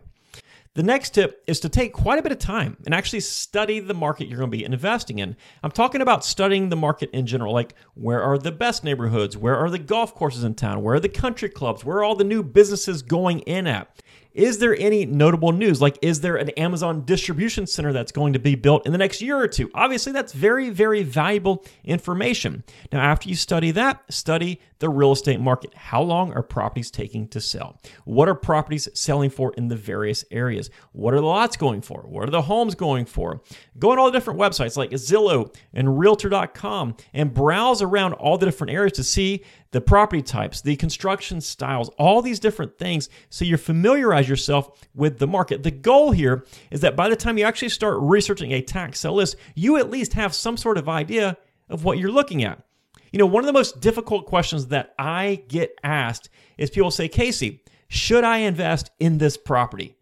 the 0.77 0.83
next 0.83 1.15
tip 1.15 1.43
is 1.47 1.59
to 1.61 1.69
take 1.69 1.91
quite 1.91 2.19
a 2.19 2.21
bit 2.21 2.31
of 2.31 2.37
time 2.37 2.77
and 2.85 2.93
actually 2.93 3.21
study 3.21 3.79
the 3.79 3.95
market 3.95 4.27
you're 4.27 4.37
going 4.37 4.51
to 4.51 4.57
be 4.57 4.63
investing 4.63 5.17
in. 5.17 5.35
I'm 5.63 5.71
talking 5.71 6.01
about 6.01 6.23
studying 6.23 6.69
the 6.69 6.75
market 6.75 7.09
in 7.13 7.25
general, 7.25 7.51
like 7.51 7.73
where 7.95 8.21
are 8.21 8.37
the 8.37 8.51
best 8.51 8.83
neighborhoods? 8.83 9.35
Where 9.35 9.55
are 9.55 9.71
the 9.71 9.79
golf 9.79 10.13
courses 10.13 10.43
in 10.43 10.53
town? 10.53 10.83
Where 10.83 10.93
are 10.93 10.99
the 10.99 11.09
country 11.09 11.49
clubs? 11.49 11.83
Where 11.83 11.97
are 11.97 12.03
all 12.03 12.13
the 12.13 12.23
new 12.23 12.43
businesses 12.43 13.01
going 13.01 13.39
in 13.39 13.65
at? 13.65 14.03
Is 14.37 14.59
there 14.59 14.77
any 14.77 15.03
notable 15.03 15.51
news? 15.51 15.81
Like, 15.81 15.97
is 16.03 16.21
there 16.21 16.35
an 16.35 16.51
Amazon 16.51 17.03
distribution 17.05 17.65
center 17.65 17.91
that's 17.91 18.11
going 18.11 18.33
to 18.33 18.39
be 18.39 18.53
built 18.53 18.85
in 18.85 18.91
the 18.91 18.97
next 18.99 19.19
year 19.19 19.35
or 19.35 19.47
two? 19.47 19.71
Obviously, 19.73 20.11
that's 20.11 20.31
very, 20.31 20.69
very 20.69 21.01
valuable 21.01 21.65
information. 21.83 22.63
Now, 22.91 23.01
after 23.01 23.29
you 23.29 23.35
study 23.35 23.71
that, 23.71 24.03
study 24.13 24.61
the 24.77 24.89
real 24.89 25.13
estate 25.13 25.39
market. 25.39 25.73
How 25.73 26.03
long 26.03 26.33
are 26.33 26.43
properties 26.43 26.91
taking 26.91 27.27
to 27.29 27.41
sell? 27.41 27.81
What 28.05 28.29
are 28.29 28.35
properties 28.35 28.87
selling 28.93 29.31
for 29.31 29.55
in 29.55 29.69
the 29.69 29.75
various 29.75 30.23
areas? 30.29 30.69
What 30.91 31.15
are 31.15 31.19
the 31.19 31.25
lots 31.25 31.57
going 31.57 31.81
for? 31.81 32.01
What 32.01 32.27
are 32.27 32.31
the 32.31 32.43
homes 32.43 32.75
going 32.75 33.05
for? 33.05 33.41
Go 33.79 33.91
on 33.91 33.97
all 33.97 34.05
the 34.05 34.11
different 34.11 34.39
websites 34.39 34.77
like 34.77 34.91
Zillow 34.91 35.51
and 35.73 35.97
Realtor.com 35.97 36.95
and 37.11 37.33
browse 37.33 37.81
around 37.81 38.13
all 38.13 38.37
the 38.37 38.45
different 38.45 38.71
areas 38.71 38.93
to 38.93 39.03
see 39.03 39.43
the 39.71 39.81
property 39.81 40.21
types, 40.21 40.61
the 40.61 40.75
construction 40.75 41.41
styles, 41.41 41.89
all 41.97 42.21
these 42.21 42.39
different 42.39 42.77
things 42.77 43.09
so 43.29 43.45
you 43.45 43.57
familiarize 43.57 44.29
yourself 44.29 44.87
with 44.93 45.19
the 45.19 45.27
market. 45.27 45.63
The 45.63 45.71
goal 45.71 46.11
here 46.11 46.45
is 46.71 46.81
that 46.81 46.95
by 46.95 47.09
the 47.09 47.15
time 47.15 47.37
you 47.37 47.45
actually 47.45 47.69
start 47.69 47.97
researching 47.99 48.51
a 48.51 48.61
tax 48.61 48.99
sale 48.99 49.15
list, 49.15 49.35
you 49.55 49.77
at 49.77 49.89
least 49.89 50.13
have 50.13 50.33
some 50.33 50.57
sort 50.57 50.77
of 50.77 50.87
idea 50.87 51.37
of 51.69 51.83
what 51.83 51.97
you're 51.97 52.11
looking 52.11 52.43
at. 52.43 52.63
You 53.11 53.19
know, 53.19 53.25
one 53.25 53.43
of 53.43 53.47
the 53.47 53.53
most 53.53 53.79
difficult 53.79 54.25
questions 54.25 54.67
that 54.67 54.93
I 54.99 55.43
get 55.47 55.77
asked 55.83 56.29
is 56.57 56.69
people 56.69 56.91
say, 56.91 57.07
Casey, 57.07 57.63
should 57.87 58.23
I 58.23 58.39
invest 58.39 58.91
in 58.99 59.17
this 59.17 59.37
property? 59.37 59.95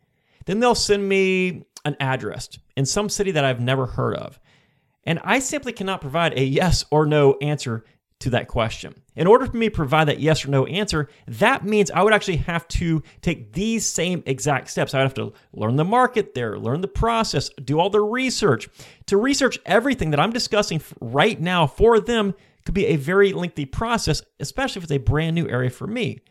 Then 0.46 0.60
they'll 0.60 0.76
send 0.76 1.08
me 1.08 1.66
an 1.86 1.96
address 2.00 2.50
in 2.76 2.86
some 2.86 3.10
city 3.10 3.32
that 3.32 3.46
I've 3.46 3.60
never 3.60 3.86
heard 3.86 4.16
of. 4.16 4.40
And 5.04 5.20
I 5.24 5.40
simply 5.40 5.72
cannot 5.72 6.02
provide 6.02 6.38
a 6.38 6.44
yes 6.44 6.84
or 6.90 7.06
no 7.06 7.38
answer 7.42 7.86
to 8.20 8.30
that 8.32 8.48
question. 8.48 8.94
In 9.16 9.28
order 9.28 9.46
for 9.46 9.58
me 9.58 9.68
to 9.68 9.76
provide 9.76 10.08
that 10.08 10.20
yes 10.20 10.46
or 10.46 10.50
no 10.50 10.66
answer, 10.66 11.10
that 11.28 11.66
means 11.66 11.92
I 11.92 12.02
would 12.02 12.14
actually 12.14 12.38
have 12.38 12.68
to 12.70 13.04
take 13.22 13.54
these 13.54 13.86
same 13.86 14.24
exact 14.26 14.70
steps. 14.70 14.94
I 14.94 15.00
would 15.00 15.04
have 15.04 15.14
to 15.16 15.34
learn 15.54 15.76
the 15.76 15.84
market 15.84 16.34
there, 16.34 16.58
learn 16.58 16.82
the 16.82 16.88
process, 16.88 17.50
do 17.64 17.80
all 17.80 17.90
the 17.90 18.02
research. 18.02 18.70
To 19.08 19.18
research 19.18 19.60
everything 19.66 20.12
that 20.12 20.20
I'm 20.20 20.32
discussing 20.32 20.82
right 21.02 21.40
now 21.40 21.68
for 21.68 22.00
them 22.00 22.34
could 22.66 22.74
be 22.74 22.88
a 22.88 22.96
very 22.96 23.32
lengthy 23.32 23.66
process, 23.66 24.22
especially 24.40 24.80
if 24.80 24.84
it's 24.84 24.92
a 24.92 24.98
brand 24.98 25.36
new 25.36 25.48
area 25.48 25.70
for 25.70 25.88
me. 25.88 26.22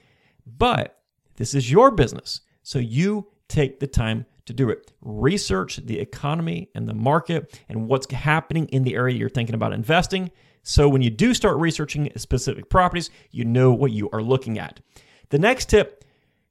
But 0.47 0.99
this 1.37 1.55
is 1.55 1.71
your 1.71 1.91
business. 1.91 2.41
So 2.63 2.79
you 2.79 3.29
take 3.49 3.79
the 3.79 3.87
time 3.87 4.27
to 4.47 4.53
do 4.53 4.71
it. 4.71 4.93
Research 5.01 5.77
the 5.77 5.99
economy 5.99 6.71
and 6.75 6.89
the 6.89 6.95
market 6.95 7.61
and 7.69 7.89
what's 7.89 8.11
happening 8.13 8.67
in 8.69 8.83
the 8.83 8.95
area 8.95 9.17
you're 9.17 9.29
thinking 9.29 9.55
about 9.55 9.73
investing. 9.73 10.31
So 10.65 10.89
when 10.89 11.03
you 11.03 11.11
do 11.11 11.35
start 11.35 11.59
researching 11.59 12.11
specific 12.17 12.69
properties, 12.69 13.11
you 13.31 13.45
know 13.45 13.73
what 13.73 13.93
you 13.93 14.09
are 14.13 14.23
looking 14.23 14.59
at. 14.59 14.81
The 15.29 15.39
next 15.39 15.69
tip 15.69 16.05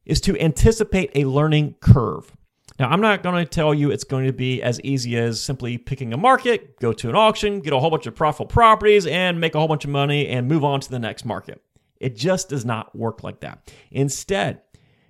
is 0.05 0.22
to 0.22 0.39
anticipate 0.39 1.12
a 1.15 1.25
learning 1.25 1.75
curve. 1.82 2.32
Now, 2.79 2.89
I'm 2.89 3.01
not 3.01 3.24
going 3.24 3.43
to 3.43 3.50
tell 3.50 3.74
you 3.74 3.91
it's 3.91 4.03
going 4.03 4.25
to 4.25 4.34
be 4.34 4.62
as 4.62 4.79
easy 4.82 5.17
as 5.17 5.41
simply 5.41 5.77
picking 5.77 6.13
a 6.13 6.17
market, 6.17 6.79
go 6.79 6.93
to 6.93 7.10
an 7.10 7.15
auction, 7.15 7.60
get 7.60 7.74
a 7.74 7.79
whole 7.79 7.89
bunch 7.89 8.08
of 8.08 8.15
profitable 8.15 8.48
properties, 8.48 9.05
and 9.05 9.39
make 9.39 9.55
a 9.55 9.60
whole 9.60 9.67
bunch 9.67 9.84
of 9.84 9.89
money 9.89 10.27
and 10.27 10.48
move 10.48 10.63
on 10.63 10.79
to 10.79 10.89
the 10.89 11.00
next 11.00 11.25
market. 11.25 11.62
It 12.00 12.15
just 12.15 12.50
does 12.50 12.65
not 12.65 12.96
work 12.96 13.24
like 13.24 13.39
that. 13.41 13.72
Instead, 13.91 14.62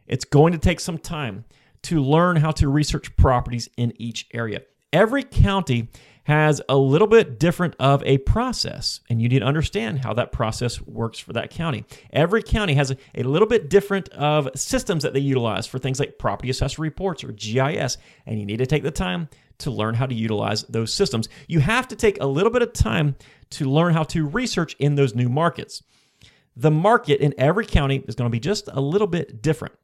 it's 0.08 0.26
going 0.26 0.54
to 0.54 0.60
take 0.60 0.80
some 0.80 0.98
time 0.98 1.46
to 1.84 2.02
learn 2.02 2.38
how 2.38 2.52
to 2.52 2.70
research 2.70 3.16
properties 3.16 3.70
in 3.78 3.94
each 4.00 4.28
area. 4.34 4.62
Every 4.92 5.24
county 5.24 5.90
has 6.24 6.62
a 6.70 6.78
little 6.78 7.08
bit 7.08 7.38
different 7.38 7.76
of 7.80 8.02
a 8.04 8.18
process, 8.20 9.02
and 9.10 9.22
you 9.22 9.28
need 9.28 9.40
to 9.40 9.46
understand 9.46 10.00
how 10.00 10.14
that 10.14 10.32
process 10.32 10.82
works 10.82 11.20
for 11.20 11.34
that 11.34 11.50
county. 11.50 11.86
Every 12.12 12.42
county 12.42 12.74
has 12.76 12.92
a, 12.92 12.98
a 13.16 13.24
little 13.24 13.48
bit 13.48 13.70
different 13.70 14.10
of 14.10 14.50
systems 14.56 15.04
that 15.04 15.14
they 15.14 15.20
utilize 15.20 15.68
for 15.68 15.80
things 15.80 16.00
like 16.00 16.18
property 16.18 16.50
assessor 16.50 16.82
reports 16.82 17.24
or 17.24 17.34
GIS, 17.34 17.98
and 18.26 18.40
you 18.40 18.46
need 18.46 18.58
to 18.58 18.66
take 18.66 18.84
the 18.84 18.92
time 18.92 19.28
to 19.60 19.72
learn 19.72 19.96
how 19.96 20.06
to 20.06 20.16
utilize 20.16 20.64
those 20.64 20.94
systems. 20.94 21.30
You 21.48 21.60
have 21.60 21.88
to 21.90 21.96
take 21.96 22.22
a 22.22 22.26
little 22.26 22.52
bit 22.52 22.62
of 22.62 22.74
time 22.74 23.16
to 23.52 23.70
learn 23.70 23.94
how 23.94 24.04
to 24.04 24.28
research 24.28 24.76
in 24.80 24.96
those 24.96 25.14
new 25.14 25.30
markets. 25.30 25.84
The 26.56 26.72
market 26.72 27.20
in 27.20 27.34
every 27.38 27.66
county 27.66 28.04
is 28.08 28.16
going 28.16 28.30
to 28.30 28.32
be 28.32 28.40
just 28.40 28.70
a 28.72 28.82
little 28.82 29.08
bit 29.08 29.42
different. 29.42 29.76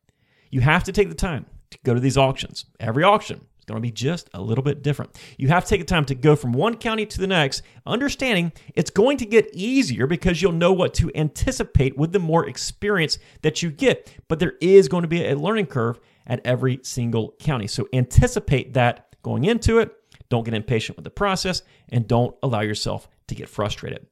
You 0.52 0.62
have 0.62 0.84
to 0.86 0.92
take 0.92 1.10
the 1.10 1.16
time 1.16 1.46
to 1.72 1.78
go 1.84 1.94
to 1.94 2.00
these 2.00 2.18
auctions. 2.18 2.66
Every 2.80 3.04
auction 3.04 3.42
going 3.70 3.82
to 3.82 3.88
be 3.88 3.92
just 3.92 4.30
a 4.34 4.42
little 4.42 4.64
bit 4.64 4.84
different. 4.84 5.18
You 5.38 5.48
have 5.48 5.64
to 5.64 5.70
take 5.70 5.80
the 5.80 5.86
time 5.86 6.06
to 6.06 6.16
go 6.16 6.36
from 6.36 6.52
one 6.52 6.76
county 6.76 7.06
to 7.06 7.20
the 7.20 7.28
next, 7.28 7.62
understanding 7.86 8.52
it's 8.76 8.90
going 8.90 9.18
to 9.18 9.26
get 9.26 9.50
easier 9.54 10.08
because 10.08 10.42
you'll 10.42 10.52
know 10.52 10.74
what 10.74 10.94
to 10.96 11.12
anticipate 11.16 11.98
with 11.98 12.12
the 12.12 12.20
more 12.20 12.48
experience 12.48 13.20
that 13.42 13.62
you 13.62 13.72
get. 13.72 14.14
But 14.28 14.40
there 14.40 14.56
is 14.60 14.88
going 14.88 15.04
to 15.04 15.08
be 15.08 15.26
a 15.26 15.38
learning 15.38 15.68
curve 15.68 16.00
at 16.28 16.42
every 16.46 16.80
single 16.84 17.36
county. 17.40 17.68
So 17.68 17.88
anticipate 17.94 18.74
that 18.74 19.16
going 19.24 19.46
into 19.46 19.80
it. 19.80 19.94
Don't 20.30 20.44
get 20.44 20.54
impatient 20.54 20.98
with 20.98 21.04
the 21.04 21.10
process 21.10 21.64
and 21.90 22.08
don't 22.08 22.36
allow 22.44 22.62
yourself 22.62 23.08
to 23.28 23.36
get 23.36 23.50
frustrated. 23.50 24.06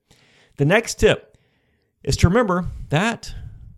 The 0.58 0.66
next 0.66 1.00
tip 1.00 1.38
is 2.04 2.18
to 2.18 2.28
remember 2.28 2.66
that 2.90 3.34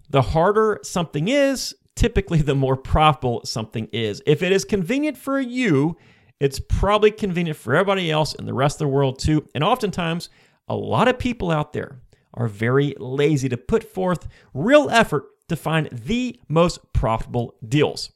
the 0.09 0.21
harder 0.21 0.79
something 0.83 1.27
is, 1.27 1.75
typically 2.00 2.41
the 2.41 2.56
more 2.56 2.77
profitable 2.77 3.41
something 3.46 3.88
is. 3.91 4.22
If 4.25 4.41
it 4.41 4.51
is 4.51 4.63
convenient 4.65 5.18
for 5.18 5.39
you 5.39 5.98
It's 6.39 6.60
probably 6.60 7.12
convenient 7.12 7.58
for 7.58 7.75
everybody 7.75 8.10
else 8.10 8.34
in 8.34 8.46
the 8.46 8.53
rest 8.53 8.75
of 8.75 8.79
the 8.79 8.88
world 8.88 9.20
too. 9.20 9.48
And 9.53 9.63
oftentimes, 9.63 10.29
a 10.68 10.75
lot 10.75 11.08
of 11.08 11.20
people 11.20 11.51
out 11.51 11.74
there 11.74 12.00
are 12.34 12.48
very 12.48 12.96
lazy 12.98 13.50
to 13.50 13.58
put 13.58 13.84
forth 13.84 14.27
real 14.53 14.89
effort 14.89 15.25
to 15.50 15.56
find 15.56 15.89
the 15.91 16.39
most 16.48 16.94
profitable 16.94 17.56
deals. 17.68 18.12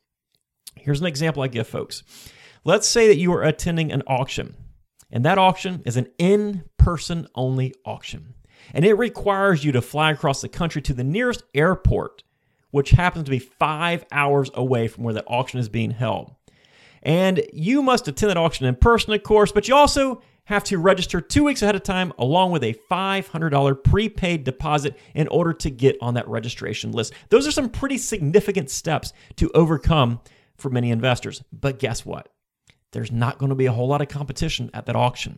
Here's 0.76 1.02
an 1.02 1.08
example 1.08 1.44
I 1.44 1.48
give 1.48 1.68
folks. 1.68 2.04
Let's 2.64 2.88
say 2.88 3.08
that 3.08 3.18
you 3.18 3.34
are 3.34 3.44
attending 3.44 3.92
an 3.92 4.04
auction, 4.08 4.56
and 5.12 5.26
that 5.26 5.38
auction 5.38 5.82
is 5.86 5.98
an 5.98 6.08
in 6.18 6.64
person 6.78 7.28
only 7.36 7.74
auction. 7.86 8.36
And 8.74 8.86
it 8.86 8.94
requires 8.94 9.66
you 9.66 9.74
to 9.74 9.82
fly 9.82 10.12
across 10.12 10.42
the 10.42 10.48
country 10.48 10.82
to 10.84 10.94
the 10.94 11.04
nearest 11.04 11.44
airport, 11.54 12.24
which 12.74 12.92
happens 12.92 13.26
to 13.26 13.32
be 13.32 13.40
five 13.40 14.06
hours 14.12 14.52
away 14.54 14.88
from 14.88 15.04
where 15.04 15.14
the 15.14 15.26
auction 15.26 15.60
is 15.60 15.70
being 15.70 15.92
held. 15.92 16.36
And 17.02 17.44
you 17.54 17.82
must 17.82 18.08
attend 18.08 18.30
that 18.30 18.38
auction 18.38 18.66
in 18.66 18.76
person, 18.76 19.14
of 19.14 19.24
course, 19.24 19.52
but 19.52 19.68
you 19.68 19.76
also 19.76 20.22
have 20.46 20.64
to 20.66 20.78
register 20.78 21.22
two 21.22 21.46
weeks 21.46 21.62
ahead 21.62 21.76
of 21.76 21.84
time 21.84 22.12
along 22.18 22.52
with 22.52 22.64
a 22.64 22.76
$500 22.92 23.84
prepaid 23.84 24.44
deposit 24.44 24.98
in 25.16 25.28
order 25.30 25.54
to 25.54 25.70
get 25.70 25.98
on 26.02 26.16
that 26.16 26.28
registration 26.28 26.92
list. 26.92 27.14
Those 27.30 27.48
are 27.48 27.52
some 27.52 27.70
pretty 27.70 27.98
significant 27.98 28.70
steps 28.70 29.14
to 29.38 29.50
overcome 29.54 30.20
for 30.58 30.70
many 30.70 30.92
investors. 30.92 31.42
But 31.52 31.80
guess 31.80 32.06
what? 32.06 32.30
there's 32.94 33.12
not 33.12 33.38
going 33.38 33.50
to 33.50 33.56
be 33.56 33.66
a 33.66 33.72
whole 33.72 33.88
lot 33.88 34.02
of 34.02 34.08
competition 34.08 34.70
at 34.74 34.86
that 34.86 34.96
auction. 34.96 35.38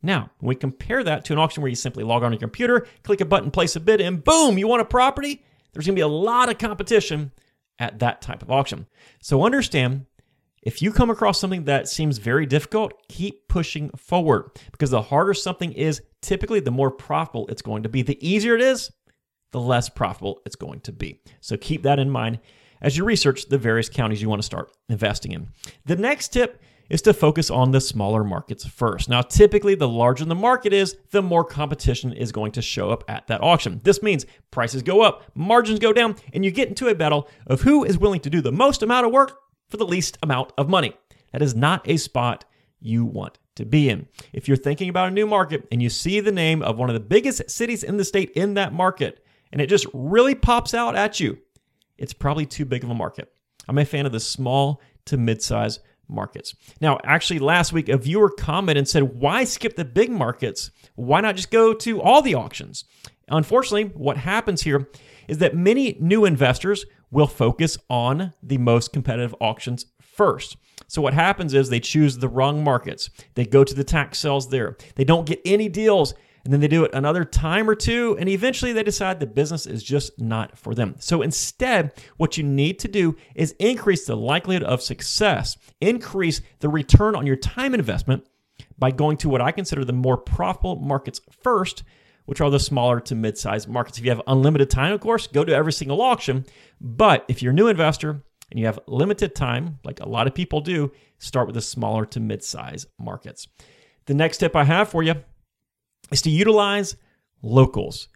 Now, 0.00 0.30
when 0.38 0.50
we 0.50 0.54
compare 0.54 1.02
that 1.02 1.24
to 1.24 1.32
an 1.32 1.40
auction 1.40 1.62
where 1.62 1.70
you 1.70 1.74
simply 1.74 2.04
log 2.04 2.22
on 2.22 2.32
your 2.32 2.38
computer, 2.38 2.86
click 3.02 3.20
a 3.20 3.24
button, 3.24 3.50
place 3.50 3.74
a 3.74 3.80
bid, 3.80 4.00
and 4.00 4.22
boom, 4.22 4.56
you 4.56 4.68
want 4.68 4.82
a 4.82 4.84
property, 4.84 5.42
there's 5.72 5.86
going 5.86 5.94
to 5.94 5.98
be 5.98 6.02
a 6.02 6.08
lot 6.08 6.48
of 6.48 6.58
competition 6.58 7.32
at 7.78 7.98
that 8.00 8.20
type 8.20 8.42
of 8.42 8.50
auction. 8.50 8.86
So 9.20 9.44
understand 9.44 10.06
if 10.62 10.82
you 10.82 10.92
come 10.92 11.10
across 11.10 11.40
something 11.40 11.64
that 11.64 11.88
seems 11.88 12.18
very 12.18 12.44
difficult, 12.44 12.92
keep 13.08 13.48
pushing 13.48 13.90
forward 13.90 14.50
because 14.72 14.90
the 14.90 15.02
harder 15.02 15.34
something 15.34 15.72
is, 15.72 16.02
typically 16.20 16.60
the 16.60 16.70
more 16.70 16.90
profitable 16.90 17.46
it's 17.48 17.62
going 17.62 17.84
to 17.84 17.88
be. 17.88 18.02
The 18.02 18.18
easier 18.26 18.54
it 18.54 18.60
is, 18.60 18.90
the 19.52 19.60
less 19.60 19.88
profitable 19.88 20.42
it's 20.44 20.56
going 20.56 20.80
to 20.80 20.92
be. 20.92 21.20
So 21.40 21.56
keep 21.56 21.84
that 21.84 21.98
in 21.98 22.10
mind 22.10 22.40
as 22.80 22.96
you 22.96 23.04
research 23.04 23.48
the 23.48 23.58
various 23.58 23.88
counties 23.88 24.20
you 24.20 24.28
want 24.28 24.42
to 24.42 24.46
start 24.46 24.72
investing 24.88 25.32
in. 25.32 25.48
The 25.86 25.96
next 25.96 26.32
tip 26.32 26.60
is 26.88 27.02
to 27.02 27.12
focus 27.12 27.50
on 27.50 27.70
the 27.70 27.80
smaller 27.80 28.24
markets 28.24 28.64
first. 28.64 29.08
Now, 29.08 29.22
typically, 29.22 29.74
the 29.74 29.88
larger 29.88 30.24
the 30.24 30.34
market 30.34 30.72
is, 30.72 30.96
the 31.10 31.22
more 31.22 31.44
competition 31.44 32.12
is 32.12 32.32
going 32.32 32.52
to 32.52 32.62
show 32.62 32.90
up 32.90 33.04
at 33.08 33.26
that 33.26 33.42
auction. 33.42 33.80
This 33.84 34.02
means 34.02 34.26
prices 34.50 34.82
go 34.82 35.02
up, 35.02 35.24
margins 35.34 35.78
go 35.78 35.92
down, 35.92 36.16
and 36.32 36.44
you 36.44 36.50
get 36.50 36.68
into 36.68 36.88
a 36.88 36.94
battle 36.94 37.28
of 37.46 37.60
who 37.60 37.84
is 37.84 37.98
willing 37.98 38.20
to 38.20 38.30
do 38.30 38.40
the 38.40 38.52
most 38.52 38.82
amount 38.82 39.06
of 39.06 39.12
work 39.12 39.38
for 39.68 39.76
the 39.76 39.86
least 39.86 40.18
amount 40.22 40.52
of 40.56 40.68
money. 40.68 40.94
That 41.32 41.42
is 41.42 41.54
not 41.54 41.86
a 41.88 41.98
spot 41.98 42.44
you 42.80 43.04
want 43.04 43.38
to 43.56 43.66
be 43.66 43.90
in. 43.90 44.06
If 44.32 44.48
you're 44.48 44.56
thinking 44.56 44.88
about 44.88 45.08
a 45.08 45.12
new 45.12 45.26
market 45.26 45.66
and 45.70 45.82
you 45.82 45.90
see 45.90 46.20
the 46.20 46.32
name 46.32 46.62
of 46.62 46.78
one 46.78 46.88
of 46.88 46.94
the 46.94 47.00
biggest 47.00 47.50
cities 47.50 47.82
in 47.82 47.96
the 47.96 48.04
state 48.04 48.30
in 48.30 48.54
that 48.54 48.72
market, 48.72 49.24
and 49.52 49.60
it 49.60 49.66
just 49.66 49.86
really 49.92 50.34
pops 50.34 50.74
out 50.74 50.96
at 50.96 51.20
you, 51.20 51.38
it's 51.98 52.12
probably 52.14 52.46
too 52.46 52.64
big 52.64 52.84
of 52.84 52.90
a 52.90 52.94
market. 52.94 53.32
I'm 53.68 53.78
a 53.78 53.84
fan 53.84 54.06
of 54.06 54.12
the 54.12 54.20
small 54.20 54.80
to 55.06 55.18
mid-size 55.18 55.80
markets. 56.08 56.54
Now, 56.80 56.98
actually, 57.04 57.38
last 57.38 57.72
week 57.72 57.88
a 57.88 57.96
viewer 57.96 58.30
commented 58.30 58.78
and 58.78 58.88
said, 58.88 59.20
"Why 59.20 59.44
skip 59.44 59.76
the 59.76 59.84
big 59.84 60.10
markets? 60.10 60.70
Why 60.94 61.20
not 61.20 61.36
just 61.36 61.50
go 61.50 61.74
to 61.74 62.00
all 62.00 62.22
the 62.22 62.34
auctions?" 62.34 62.84
Unfortunately, 63.28 63.84
what 63.94 64.16
happens 64.16 64.62
here 64.62 64.88
is 65.28 65.38
that 65.38 65.54
many 65.54 65.96
new 66.00 66.24
investors 66.24 66.86
will 67.10 67.26
focus 67.26 67.78
on 67.90 68.32
the 68.42 68.58
most 68.58 68.92
competitive 68.92 69.34
auctions 69.40 69.86
first. 70.00 70.56
So 70.86 71.02
what 71.02 71.14
happens 71.14 71.54
is 71.54 71.68
they 71.68 71.80
choose 71.80 72.18
the 72.18 72.28
wrong 72.28 72.64
markets. 72.64 73.10
They 73.34 73.44
go 73.44 73.64
to 73.64 73.74
the 73.74 73.84
tax 73.84 74.18
sales 74.18 74.48
there. 74.48 74.76
They 74.94 75.04
don't 75.04 75.26
get 75.26 75.40
any 75.44 75.68
deals 75.68 76.14
and 76.48 76.52
then 76.54 76.60
they 76.60 76.68
do 76.68 76.84
it 76.84 76.94
another 76.94 77.26
time 77.26 77.68
or 77.68 77.74
two, 77.74 78.16
and 78.18 78.26
eventually 78.26 78.72
they 78.72 78.82
decide 78.82 79.20
the 79.20 79.26
business 79.26 79.66
is 79.66 79.82
just 79.84 80.18
not 80.18 80.56
for 80.56 80.74
them. 80.74 80.94
So 80.98 81.20
instead, 81.20 81.92
what 82.16 82.38
you 82.38 82.42
need 82.42 82.78
to 82.78 82.88
do 82.88 83.18
is 83.34 83.54
increase 83.58 84.06
the 84.06 84.16
likelihood 84.16 84.62
of 84.62 84.80
success, 84.80 85.58
increase 85.82 86.40
the 86.60 86.70
return 86.70 87.14
on 87.14 87.26
your 87.26 87.36
time 87.36 87.74
investment 87.74 88.26
by 88.78 88.92
going 88.92 89.18
to 89.18 89.28
what 89.28 89.42
I 89.42 89.52
consider 89.52 89.84
the 89.84 89.92
more 89.92 90.16
profitable 90.16 90.76
markets 90.76 91.20
first, 91.42 91.82
which 92.24 92.40
are 92.40 92.48
the 92.48 92.58
smaller 92.58 92.98
to 93.00 93.14
mid 93.14 93.36
sized 93.36 93.68
markets. 93.68 93.98
If 93.98 94.06
you 94.06 94.10
have 94.10 94.22
unlimited 94.26 94.70
time, 94.70 94.94
of 94.94 95.00
course, 95.00 95.26
go 95.26 95.44
to 95.44 95.54
every 95.54 95.74
single 95.74 96.00
auction. 96.00 96.46
But 96.80 97.26
if 97.28 97.42
you're 97.42 97.52
a 97.52 97.54
new 97.54 97.68
investor, 97.68 98.22
and 98.50 98.58
you 98.58 98.64
have 98.64 98.78
limited 98.86 99.34
time, 99.34 99.80
like 99.84 100.00
a 100.00 100.08
lot 100.08 100.26
of 100.26 100.34
people 100.34 100.62
do, 100.62 100.92
start 101.18 101.46
with 101.46 101.56
the 101.56 101.60
smaller 101.60 102.06
to 102.06 102.20
mid 102.20 102.42
size 102.42 102.86
markets. 102.98 103.48
The 104.06 104.14
next 104.14 104.38
tip 104.38 104.56
I 104.56 104.64
have 104.64 104.88
for 104.88 105.02
you 105.02 105.16
is 106.10 106.22
to 106.22 106.30
utilize 106.30 106.96
locals. 107.42 108.08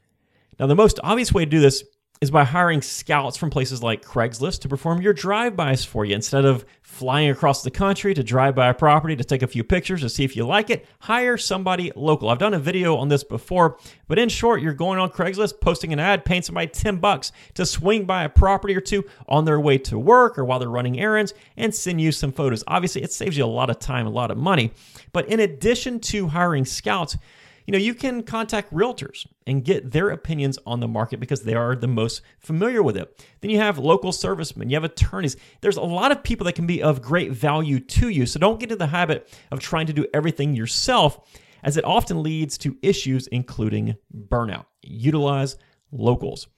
Now, 0.58 0.66
the 0.66 0.74
most 0.74 1.00
obvious 1.02 1.32
way 1.32 1.44
to 1.44 1.50
do 1.50 1.60
this 1.60 1.84
is 2.22 2.30
by 2.30 2.44
hiring 2.44 2.80
scouts 2.80 3.36
from 3.36 3.50
places 3.50 3.82
like 3.82 4.04
Craigslist 4.04 4.60
to 4.60 4.68
perform 4.68 5.02
your 5.02 5.12
drive-bys 5.12 5.84
for 5.84 6.04
you. 6.04 6.14
Instead 6.14 6.44
of 6.44 6.64
flying 6.80 7.30
across 7.30 7.64
the 7.64 7.70
country 7.70 8.14
to 8.14 8.22
drive 8.22 8.54
by 8.54 8.68
a 8.68 8.74
property 8.74 9.16
to 9.16 9.24
take 9.24 9.42
a 9.42 9.46
few 9.48 9.64
pictures 9.64 10.02
to 10.02 10.08
see 10.08 10.22
if 10.22 10.36
you 10.36 10.46
like 10.46 10.70
it, 10.70 10.86
hire 11.00 11.36
somebody 11.36 11.90
local. 11.96 12.28
I've 12.28 12.38
done 12.38 12.54
a 12.54 12.60
video 12.60 12.96
on 12.96 13.08
this 13.08 13.24
before, 13.24 13.76
but 14.06 14.20
in 14.20 14.28
short, 14.28 14.62
you're 14.62 14.72
going 14.72 15.00
on 15.00 15.10
Craigslist, 15.10 15.60
posting 15.60 15.92
an 15.92 15.98
ad, 15.98 16.24
paying 16.24 16.42
somebody 16.42 16.68
10 16.68 16.98
bucks 16.98 17.32
to 17.54 17.66
swing 17.66 18.04
by 18.04 18.22
a 18.22 18.28
property 18.28 18.76
or 18.76 18.80
two 18.80 19.04
on 19.28 19.44
their 19.44 19.58
way 19.58 19.76
to 19.78 19.98
work 19.98 20.38
or 20.38 20.44
while 20.44 20.60
they're 20.60 20.68
running 20.68 21.00
errands 21.00 21.34
and 21.56 21.74
send 21.74 22.00
you 22.00 22.12
some 22.12 22.30
photos. 22.30 22.62
Obviously, 22.68 23.02
it 23.02 23.12
saves 23.12 23.36
you 23.36 23.44
a 23.44 23.46
lot 23.46 23.68
of 23.68 23.80
time, 23.80 24.06
a 24.06 24.10
lot 24.10 24.30
of 24.30 24.38
money. 24.38 24.70
But 25.12 25.26
in 25.26 25.40
addition 25.40 25.98
to 26.00 26.28
hiring 26.28 26.66
scouts, 26.66 27.16
you 27.66 27.72
know, 27.72 27.78
you 27.78 27.94
can 27.94 28.22
contact 28.22 28.72
realtors 28.72 29.26
and 29.46 29.64
get 29.64 29.92
their 29.92 30.10
opinions 30.10 30.58
on 30.66 30.80
the 30.80 30.88
market 30.88 31.20
because 31.20 31.42
they 31.42 31.54
are 31.54 31.76
the 31.76 31.86
most 31.86 32.22
familiar 32.38 32.82
with 32.82 32.96
it. 32.96 33.24
Then 33.40 33.50
you 33.50 33.58
have 33.58 33.78
local 33.78 34.12
servicemen, 34.12 34.70
you 34.70 34.76
have 34.76 34.84
attorneys. 34.84 35.36
There's 35.60 35.76
a 35.76 35.82
lot 35.82 36.12
of 36.12 36.22
people 36.22 36.44
that 36.46 36.54
can 36.54 36.66
be 36.66 36.82
of 36.82 37.02
great 37.02 37.32
value 37.32 37.80
to 37.80 38.08
you. 38.08 38.26
So 38.26 38.38
don't 38.38 38.58
get 38.58 38.70
into 38.70 38.76
the 38.76 38.86
habit 38.86 39.28
of 39.50 39.60
trying 39.60 39.86
to 39.86 39.92
do 39.92 40.06
everything 40.12 40.54
yourself, 40.54 41.20
as 41.62 41.76
it 41.76 41.84
often 41.84 42.22
leads 42.22 42.58
to 42.58 42.76
issues, 42.82 43.26
including 43.28 43.96
burnout. 44.28 44.66
Utilize 44.82 45.56
locals. 45.92 46.48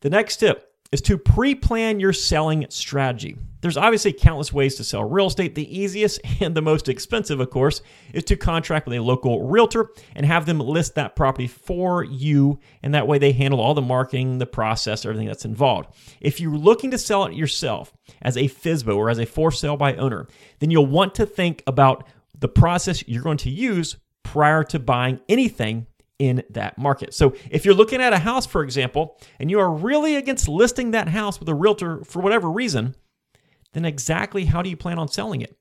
The 0.00 0.10
next 0.10 0.36
tip 0.36 0.72
is 0.92 1.00
to 1.02 1.18
pre 1.18 1.54
plan 1.54 2.00
your 2.00 2.12
selling 2.12 2.66
strategy. 2.70 3.36
There's 3.66 3.76
obviously 3.76 4.12
countless 4.12 4.52
ways 4.52 4.76
to 4.76 4.84
sell 4.84 5.02
real 5.02 5.26
estate. 5.26 5.56
The 5.56 5.76
easiest 5.76 6.20
and 6.40 6.54
the 6.54 6.62
most 6.62 6.88
expensive, 6.88 7.40
of 7.40 7.50
course, 7.50 7.82
is 8.14 8.22
to 8.26 8.36
contract 8.36 8.86
with 8.86 8.96
a 8.96 9.02
local 9.02 9.42
realtor 9.42 9.90
and 10.14 10.24
have 10.24 10.46
them 10.46 10.60
list 10.60 10.94
that 10.94 11.16
property 11.16 11.48
for 11.48 12.04
you. 12.04 12.60
And 12.84 12.94
that 12.94 13.08
way 13.08 13.18
they 13.18 13.32
handle 13.32 13.60
all 13.60 13.74
the 13.74 13.82
marketing, 13.82 14.38
the 14.38 14.46
process, 14.46 15.04
everything 15.04 15.26
that's 15.26 15.44
involved. 15.44 15.92
If 16.20 16.38
you're 16.38 16.56
looking 16.56 16.92
to 16.92 16.98
sell 16.98 17.24
it 17.24 17.34
yourself 17.34 17.92
as 18.22 18.36
a 18.36 18.42
FSBO 18.42 18.94
or 18.94 19.10
as 19.10 19.18
a 19.18 19.26
for 19.26 19.50
sale 19.50 19.76
by 19.76 19.96
owner, 19.96 20.28
then 20.60 20.70
you'll 20.70 20.86
want 20.86 21.16
to 21.16 21.26
think 21.26 21.64
about 21.66 22.06
the 22.38 22.48
process 22.48 23.02
you're 23.08 23.24
going 23.24 23.38
to 23.38 23.50
use 23.50 23.96
prior 24.22 24.62
to 24.62 24.78
buying 24.78 25.18
anything 25.28 25.88
in 26.20 26.44
that 26.50 26.78
market. 26.78 27.12
So 27.12 27.34
if 27.50 27.64
you're 27.64 27.74
looking 27.74 28.00
at 28.00 28.12
a 28.12 28.18
house, 28.18 28.46
for 28.46 28.62
example, 28.62 29.18
and 29.40 29.50
you 29.50 29.58
are 29.58 29.72
really 29.72 30.14
against 30.14 30.46
listing 30.46 30.92
that 30.92 31.08
house 31.08 31.40
with 31.40 31.48
a 31.48 31.54
realtor 31.54 32.04
for 32.04 32.22
whatever 32.22 32.48
reason, 32.48 32.94
then 33.72 33.84
exactly 33.84 34.44
how 34.44 34.62
do 34.62 34.70
you 34.70 34.76
plan 34.76 34.98
on 34.98 35.08
selling 35.08 35.40
it? 35.42 35.56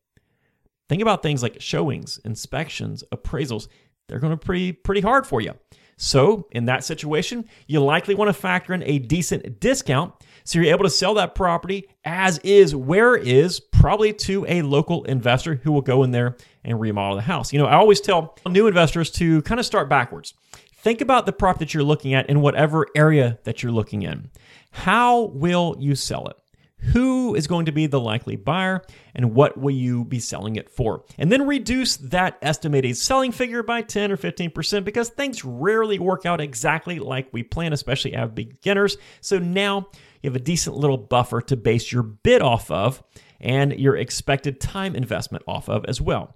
Think 0.88 1.02
about 1.02 1.24
things 1.24 1.42
like 1.42 1.62
showings, 1.62 2.20
inspections, 2.26 3.04
appraisals. 3.14 3.68
They're 4.08 4.20
going 4.20 4.38
to 4.38 4.52
be 4.52 4.74
pretty 4.74 5.02
hard 5.02 5.26
for 5.26 5.42
you. 5.42 5.54
So, 5.98 6.48
in 6.52 6.66
that 6.66 6.84
situation, 6.84 7.46
you 7.68 7.80
likely 7.80 8.16
want 8.16 8.28
to 8.28 8.34
factor 8.34 8.74
in 8.74 8.84
a 8.84 9.00
decent 9.00 9.62
discount 9.62 10.14
so 10.46 10.60
you're 10.60 10.72
able 10.72 10.84
to 10.84 10.92
sell 10.92 11.16
that 11.16 11.34
property 11.34 11.90
as 12.04 12.38
is, 12.40 12.76
where 12.76 13.16
is, 13.16 13.60
probably 13.60 14.14
to 14.14 14.46
a 14.48 14.62
local 14.62 15.04
investor 15.06 15.56
who 15.56 15.72
will 15.72 15.82
go 15.82 16.04
in 16.04 16.12
there 16.12 16.38
and 16.64 16.80
remodel 16.80 17.16
the 17.16 17.24
house. 17.24 17.52
You 17.52 17.58
know, 17.58 17.66
I 17.66 17.76
always 17.76 18.00
tell 18.00 18.38
new 18.48 18.68
investors 18.68 19.10
to 19.12 19.42
kind 19.42 19.60
of 19.60 19.66
start 19.66 19.90
backwards. 19.90 20.36
Think 20.76 21.02
about 21.02 21.26
the 21.26 21.34
property 21.34 21.66
that 21.66 21.74
you're 21.74 21.84
looking 21.84 22.14
at 22.14 22.30
in 22.30 22.42
whatever 22.42 22.86
area 22.96 23.40
that 23.44 23.64
you're 23.64 23.72
looking 23.72 24.04
in. 24.04 24.30
How 24.70 25.22
will 25.22 25.76
you 25.80 25.96
sell 25.96 26.28
it? 26.28 26.38
Who 26.78 27.36
is 27.36 27.48
going 27.48 27.66
to 27.66 27.72
be 27.72 27.88
the 27.88 28.00
likely 28.00 28.36
buyer 28.36 28.82
and 29.14 29.34
what 29.34 29.58
will 29.58 29.74
you 29.74 30.06
be 30.06 30.20
selling 30.20 30.56
it 30.56 30.70
for? 30.70 31.04
And 31.18 31.32
then 31.32 31.48
reduce 31.48 31.98
that 31.98 32.38
estimated 32.42 32.98
selling 32.98 33.32
figure 33.32 33.64
by 33.64 33.82
10 33.82 34.12
or 34.12 34.18
15% 34.18 34.84
because 34.84 35.10
things 35.10 35.44
rarely 35.44 36.00
work 36.00 36.26
out 36.26 36.42
exactly 36.42 37.00
like 37.00 37.32
we 37.32 37.44
plan, 37.44 37.74
especially 37.74 38.14
as 38.14 38.30
beginners. 38.32 38.98
So 39.22 39.40
now 39.40 39.88
you 40.22 40.30
have 40.30 40.36
a 40.36 40.44
decent 40.44 40.78
little 40.78 40.98
buffer 40.98 41.42
to 41.42 41.58
base 41.58 41.92
your 41.92 42.04
bid 42.04 42.42
off 42.42 42.70
of 42.70 43.04
and 43.40 43.78
your 43.80 43.96
expected 43.96 44.60
time 44.60 44.96
investment 44.96 45.44
off 45.48 45.70
of 45.70 45.86
as 45.86 46.00
well. 46.02 46.36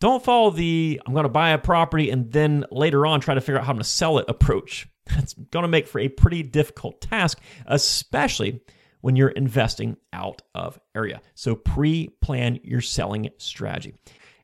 Don't 0.00 0.22
follow 0.22 0.50
the 0.50 1.00
I'm 1.06 1.12
going 1.12 1.24
to 1.24 1.28
buy 1.28 1.50
a 1.50 1.58
property 1.58 2.10
and 2.10 2.30
then 2.30 2.64
later 2.70 3.04
on 3.04 3.20
try 3.20 3.34
to 3.34 3.40
figure 3.40 3.58
out 3.58 3.64
how 3.64 3.70
I'm 3.70 3.76
going 3.76 3.82
to 3.82 3.88
sell 3.88 4.18
it 4.18 4.26
approach. 4.28 4.88
That's 5.06 5.34
going 5.34 5.62
to 5.62 5.68
make 5.68 5.88
for 5.88 5.98
a 5.98 6.08
pretty 6.08 6.42
difficult 6.42 7.00
task, 7.00 7.40
especially 7.66 8.60
when 9.00 9.16
you're 9.16 9.28
investing 9.28 9.96
out 10.12 10.42
of 10.54 10.78
area. 10.94 11.20
So 11.34 11.54
pre 11.54 12.08
plan 12.20 12.60
your 12.62 12.80
selling 12.80 13.30
strategy. 13.38 13.94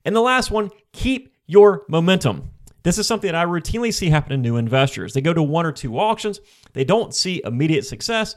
And 0.05 0.15
the 0.15 0.21
last 0.21 0.51
one, 0.51 0.71
keep 0.93 1.35
your 1.47 1.85
momentum. 1.89 2.51
This 2.83 2.99
is 2.99 3.07
something 3.07 3.29
that 3.29 3.35
I 3.35 3.47
routinely 3.47 3.93
see 3.93 4.11
happen 4.11 4.31
to 4.31 4.37
new 4.37 4.57
investors. 4.57 5.15
They 5.15 5.23
go 5.23 5.33
to 5.33 5.43
one 5.43 5.65
or 5.65 5.73
two 5.73 5.99
auctions, 5.99 6.41
they 6.75 6.85
don't 6.85 7.15
see 7.15 7.41
immediate 7.45 7.87
success, 7.87 8.37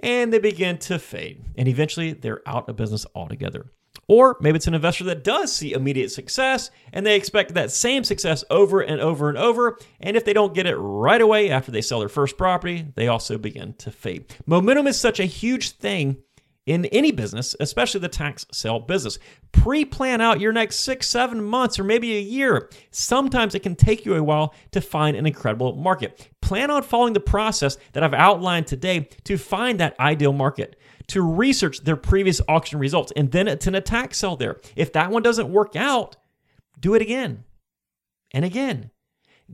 and 0.00 0.32
they 0.32 0.38
begin 0.38 0.78
to 0.78 0.98
fade. 0.98 1.42
And 1.56 1.66
eventually 1.68 2.12
they're 2.12 2.42
out 2.46 2.68
of 2.68 2.76
business 2.76 3.06
altogether. 3.14 3.72
Or 4.08 4.38
maybe 4.40 4.56
it's 4.56 4.66
an 4.66 4.74
investor 4.74 5.04
that 5.04 5.22
does 5.22 5.52
see 5.52 5.74
immediate 5.74 6.10
success 6.10 6.70
and 6.92 7.04
they 7.04 7.14
expect 7.14 7.54
that 7.54 7.70
same 7.70 8.04
success 8.04 8.42
over 8.50 8.80
and 8.80 9.00
over 9.00 9.28
and 9.28 9.36
over. 9.36 9.78
And 10.00 10.16
if 10.16 10.24
they 10.24 10.32
don't 10.32 10.54
get 10.54 10.66
it 10.66 10.76
right 10.76 11.20
away 11.20 11.50
after 11.50 11.70
they 11.70 11.82
sell 11.82 12.00
their 12.00 12.08
first 12.08 12.38
property, 12.38 12.86
they 12.94 13.08
also 13.08 13.36
begin 13.36 13.74
to 13.74 13.90
fade. 13.90 14.34
Momentum 14.46 14.86
is 14.86 14.98
such 14.98 15.20
a 15.20 15.26
huge 15.26 15.72
thing 15.72 16.16
in 16.68 16.84
any 16.86 17.10
business, 17.10 17.56
especially 17.60 18.00
the 18.00 18.08
tax 18.08 18.44
sale 18.52 18.78
business. 18.78 19.18
Pre 19.52 19.86
plan 19.86 20.20
out 20.20 20.38
your 20.38 20.52
next 20.52 20.80
six, 20.80 21.08
seven 21.08 21.42
months, 21.42 21.78
or 21.78 21.84
maybe 21.84 22.16
a 22.16 22.20
year. 22.20 22.68
Sometimes 22.90 23.54
it 23.54 23.62
can 23.62 23.74
take 23.74 24.04
you 24.04 24.14
a 24.14 24.22
while 24.22 24.54
to 24.72 24.82
find 24.82 25.16
an 25.16 25.26
incredible 25.26 25.74
market. 25.76 26.28
Plan 26.42 26.70
on 26.70 26.82
following 26.82 27.14
the 27.14 27.20
process 27.20 27.78
that 27.94 28.02
I've 28.02 28.12
outlined 28.12 28.66
today 28.66 29.08
to 29.24 29.38
find 29.38 29.80
that 29.80 29.98
ideal 29.98 30.34
market, 30.34 30.77
to 31.08 31.22
research 31.22 31.80
their 31.80 31.96
previous 31.96 32.40
auction 32.48 32.78
results, 32.78 33.12
and 33.16 33.30
then 33.30 33.48
it's 33.48 33.66
an 33.66 33.74
attack 33.74 34.14
sell 34.14 34.36
there. 34.36 34.60
If 34.76 34.92
that 34.92 35.10
one 35.10 35.22
doesn't 35.22 35.50
work 35.50 35.74
out, 35.74 36.16
do 36.78 36.94
it 36.94 37.02
again 37.02 37.44
and 38.32 38.44
again. 38.44 38.90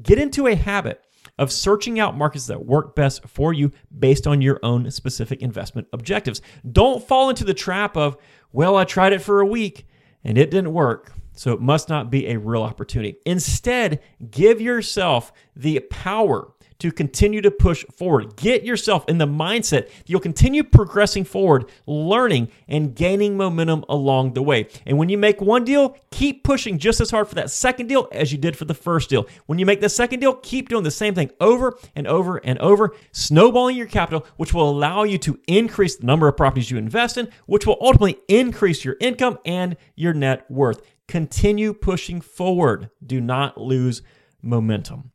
Get 0.01 0.19
into 0.19 0.47
a 0.47 0.57
habit 0.57 1.01
of 1.39 1.51
searching 1.51 1.99
out 1.99 2.17
markets 2.17 2.47
that 2.47 2.67
work 2.67 2.95
best 2.95 3.27
for 3.27 3.53
you 3.53 3.73
based 3.97 4.27
on 4.27 4.41
your 4.41 4.61
own 4.63 4.91
specific 4.91 5.43
investment 5.43 5.89
objectives. 5.93 6.43
Don't 6.71 7.07
fall 7.07 7.31
into 7.31 7.45
the 7.45 7.55
trap 7.55 7.97
of, 7.97 8.17
well, 8.53 8.77
I 8.77 8.85
tried 8.85 9.13
it 9.13 9.23
for 9.23 9.41
a 9.41 9.47
week 9.47 9.87
and 10.23 10.39
it 10.39 10.51
didn't 10.51 10.73
work. 10.73 11.13
So 11.37 11.53
it 11.53 11.61
must 11.61 11.89
not 11.89 12.11
be 12.11 12.29
a 12.29 12.39
real 12.39 12.63
opportunity. 12.63 13.17
Instead, 13.27 14.01
give 14.31 14.61
yourself 14.61 15.33
the 15.57 15.81
power 15.91 16.53
to 16.85 16.93
continue 16.93 17.41
to 17.41 17.51
push 17.51 17.83
forward. 17.97 18.37
Get 18.37 18.63
yourself 18.63 19.07
in 19.09 19.17
the 19.17 19.27
mindset 19.27 19.89
you'll 20.05 20.21
continue 20.21 20.63
progressing 20.63 21.25
forward, 21.25 21.65
learning 21.87 22.49
and 22.69 22.95
gaining 22.95 23.39
momentum 23.39 23.87
along 23.89 24.35
the 24.35 24.43
way. 24.43 24.69
And 24.85 24.99
when 24.99 25.09
you 25.09 25.17
make 25.17 25.41
one 25.41 25.65
deal, 25.65 25.97
keep 26.11 26.45
pushing 26.45 26.77
just 26.77 27.01
as 27.01 27.11
hard 27.11 27.27
for 27.27 27.37
that 27.37 27.51
second 27.51 27.87
deal 27.87 28.07
as 28.13 28.33
you 28.33 28.37
did 28.37 28.55
for 28.55 28.67
the 28.67 28.75
first 28.75 29.09
deal. 29.09 29.27
When 29.47 29.59
you 29.59 29.65
make 29.65 29.81
the 29.81 29.89
second 29.89 30.21
deal, 30.21 30.35
keep 30.35 30.69
doing 30.69 30.85
the 30.85 30.91
same 30.91 31.15
thing 31.15 31.31
over 31.41 31.79
and 31.97 32.07
over 32.07 32.37
and 32.37 32.59
over, 32.59 32.95
snowballing 33.13 33.79
your 33.79 33.87
capital, 33.87 34.27
which 34.37 34.53
will 34.53 34.69
allow 34.69 35.05
you 35.05 35.17
to 35.17 35.41
increase 35.47 35.97
the 35.97 36.05
number 36.05 36.29
of 36.29 36.37
properties 36.37 36.71
you 36.71 36.77
invest 36.77 37.17
in, 37.17 37.31
which 37.47 37.67
will 37.67 37.79
ultimately 37.81 38.19
increase 38.29 38.85
your 38.85 38.97
income 39.01 39.39
and 39.47 39.79
your 39.95 40.13
net 40.13 40.51
worth. 40.51 40.83
Continue 41.09 41.73
pushing 41.73 42.21
forward. 42.21 42.91
Do 43.03 43.23
not 43.23 43.57
lose 43.57 44.03
momentum. 44.43 45.13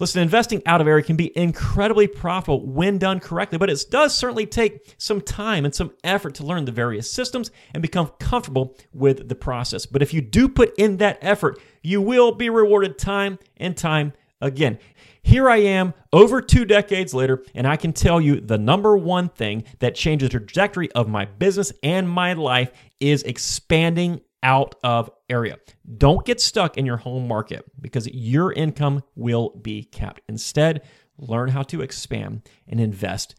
Listen, 0.00 0.22
investing 0.22 0.62
out 0.64 0.80
of 0.80 0.88
area 0.88 1.04
can 1.04 1.14
be 1.14 1.36
incredibly 1.36 2.06
profitable 2.06 2.66
when 2.66 2.96
done 2.96 3.20
correctly, 3.20 3.58
but 3.58 3.68
it 3.68 3.84
does 3.90 4.16
certainly 4.16 4.46
take 4.46 4.94
some 4.96 5.20
time 5.20 5.66
and 5.66 5.74
some 5.74 5.92
effort 6.02 6.34
to 6.34 6.42
learn 6.44 6.64
the 6.64 6.72
various 6.72 7.10
systems 7.10 7.50
and 7.74 7.82
become 7.82 8.10
comfortable 8.18 8.74
with 8.94 9.28
the 9.28 9.34
process. 9.34 9.84
But 9.84 10.00
if 10.00 10.14
you 10.14 10.22
do 10.22 10.48
put 10.48 10.72
in 10.78 10.96
that 10.96 11.18
effort, 11.20 11.60
you 11.82 12.00
will 12.00 12.32
be 12.32 12.48
rewarded 12.48 12.98
time 12.98 13.38
and 13.58 13.76
time 13.76 14.14
again. 14.40 14.78
Here 15.22 15.50
I 15.50 15.58
am 15.58 15.92
over 16.14 16.40
two 16.40 16.64
decades 16.64 17.12
later, 17.12 17.44
and 17.54 17.66
I 17.66 17.76
can 17.76 17.92
tell 17.92 18.22
you 18.22 18.40
the 18.40 18.56
number 18.56 18.96
one 18.96 19.28
thing 19.28 19.64
that 19.80 19.94
changes 19.94 20.30
the 20.30 20.38
trajectory 20.38 20.90
of 20.92 21.10
my 21.10 21.26
business 21.26 21.74
and 21.82 22.08
my 22.08 22.32
life 22.32 22.72
is 23.00 23.22
expanding 23.24 24.22
out 24.42 24.74
of 24.82 25.10
area. 25.28 25.58
Don't 25.98 26.24
get 26.24 26.40
stuck 26.40 26.76
in 26.76 26.86
your 26.86 26.96
home 26.96 27.28
market 27.28 27.64
because 27.80 28.06
your 28.08 28.52
income 28.52 29.02
will 29.14 29.50
be 29.62 29.84
capped. 29.84 30.22
Instead, 30.28 30.82
learn 31.18 31.50
how 31.50 31.62
to 31.64 31.82
expand 31.82 32.48
and 32.68 32.80
invest 32.80 33.34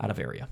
out 0.00 0.10
of 0.10 0.18
area. 0.18 0.48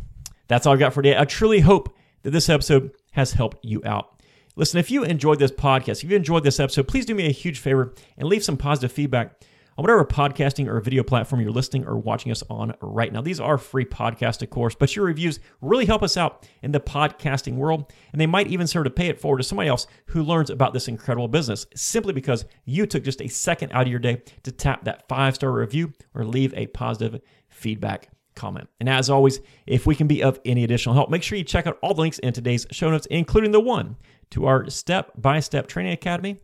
That's 0.49 0.67
all 0.67 0.73
I've 0.73 0.79
got 0.79 0.93
for 0.93 1.03
today. 1.03 1.17
I 1.17 1.25
truly 1.25 1.61
hope 1.61 1.97
that 2.23 2.31
this 2.31 2.49
episode 2.49 2.91
has 3.13 3.33
helped 3.33 3.65
you 3.65 3.83
out. 3.85 4.21
Listen, 4.57 4.81
if 4.81 4.91
you 4.91 5.05
enjoyed 5.05 5.39
this 5.39 5.51
podcast, 5.51 6.03
if 6.03 6.11
you 6.11 6.17
enjoyed 6.17 6.43
this 6.43 6.59
episode, 6.59 6.89
please 6.89 7.05
do 7.05 7.15
me 7.15 7.27
a 7.27 7.33
huge 7.33 7.59
favor 7.59 7.95
and 8.17 8.29
leave 8.29 8.43
some 8.43 8.57
positive 8.57 8.91
feedback 8.91 9.41
on 9.77 9.83
whatever 9.83 10.05
podcasting 10.05 10.67
or 10.67 10.81
video 10.81 11.03
platform 11.03 11.41
you're 11.41 11.51
listening 11.51 11.87
or 11.87 11.97
watching 11.97 12.33
us 12.33 12.43
on 12.49 12.75
right 12.81 13.13
now. 13.13 13.21
These 13.21 13.41
are 13.41 13.59
free 13.59 13.85
podcasts, 13.85 14.43
of 14.43 14.51
course, 14.51 14.75
but 14.75 14.95
your 14.97 15.05
reviews 15.05 15.41
really 15.61 15.87
help 15.87 16.03
us 16.03 16.17
out 16.17 16.49
in 16.63 16.73
the 16.73 16.81
podcasting 16.81 17.57
world, 17.57 17.93
and 18.13 18.21
they 18.21 18.27
might 18.27 18.49
even 18.49 18.67
serve 18.67 18.85
to 18.85 18.91
pay 18.91 19.09
it 19.09 19.21
forward 19.21 19.39
to 19.39 19.45
somebody 19.45 19.69
else 19.69 19.87
who 20.07 20.23
learns 20.23 20.51
about 20.51 20.73
this 20.73 20.89
incredible 20.89 21.29
business 21.29 21.67
simply 21.75 22.13
because 22.13 22.45
you 22.65 22.87
took 22.87 23.05
just 23.05 23.21
a 23.21 23.29
second 23.29 23.73
out 23.73 23.83
of 23.83 23.89
your 23.89 23.99
day 23.99 24.23
to 24.43 24.53
tap 24.53 24.85
that 24.85 25.09
five 25.09 25.35
star 25.35 25.53
review 25.53 25.93
or 26.15 26.25
leave 26.25 26.55
a 26.55 26.67
positive 26.69 27.21
feedback 27.49 28.09
comment. 28.35 28.69
And 28.81 28.89
as 28.89 29.11
always, 29.11 29.41
if 29.67 29.87
we 29.87 29.95
can 29.95 30.07
be 30.07 30.23
of 30.23 30.39
any 30.45 30.65
additional 30.65 30.95
help, 30.95 31.11
make 31.11 31.23
sure 31.23 31.39
you 31.39 31.45
check 31.45 31.67
out 31.67 31.79
all 31.83 31.95
the 31.95 32.03
links 32.03 32.19
in 32.19 32.33
today's 32.33 32.67
show 32.71 32.91
notes, 32.91 33.07
including 33.11 33.51
the 33.51 33.61
one 33.61 33.97
to 34.31 34.47
our 34.47 34.69
step 34.71 35.13
by 35.17 35.41
step 35.41 35.67
training 35.67 35.93
academy 35.93 36.39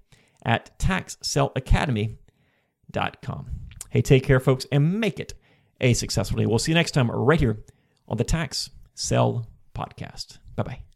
at 0.44 0.76
Tax 0.78 1.18
Hey, 3.90 4.02
take 4.02 4.24
care, 4.24 4.40
folks, 4.40 4.66
and 4.72 5.00
make 5.00 5.20
it 5.20 5.34
a 5.80 5.92
successful 5.94 6.38
day. 6.38 6.46
We'll 6.46 6.58
see 6.58 6.72
you 6.72 6.76
next 6.76 6.92
time 6.92 7.10
right 7.10 7.40
here 7.40 7.64
on 8.08 8.16
the 8.16 8.24
Tax 8.24 8.70
Sale 8.94 9.46
Podcast. 9.74 10.38
Bye 10.56 10.62
bye. 10.62 10.91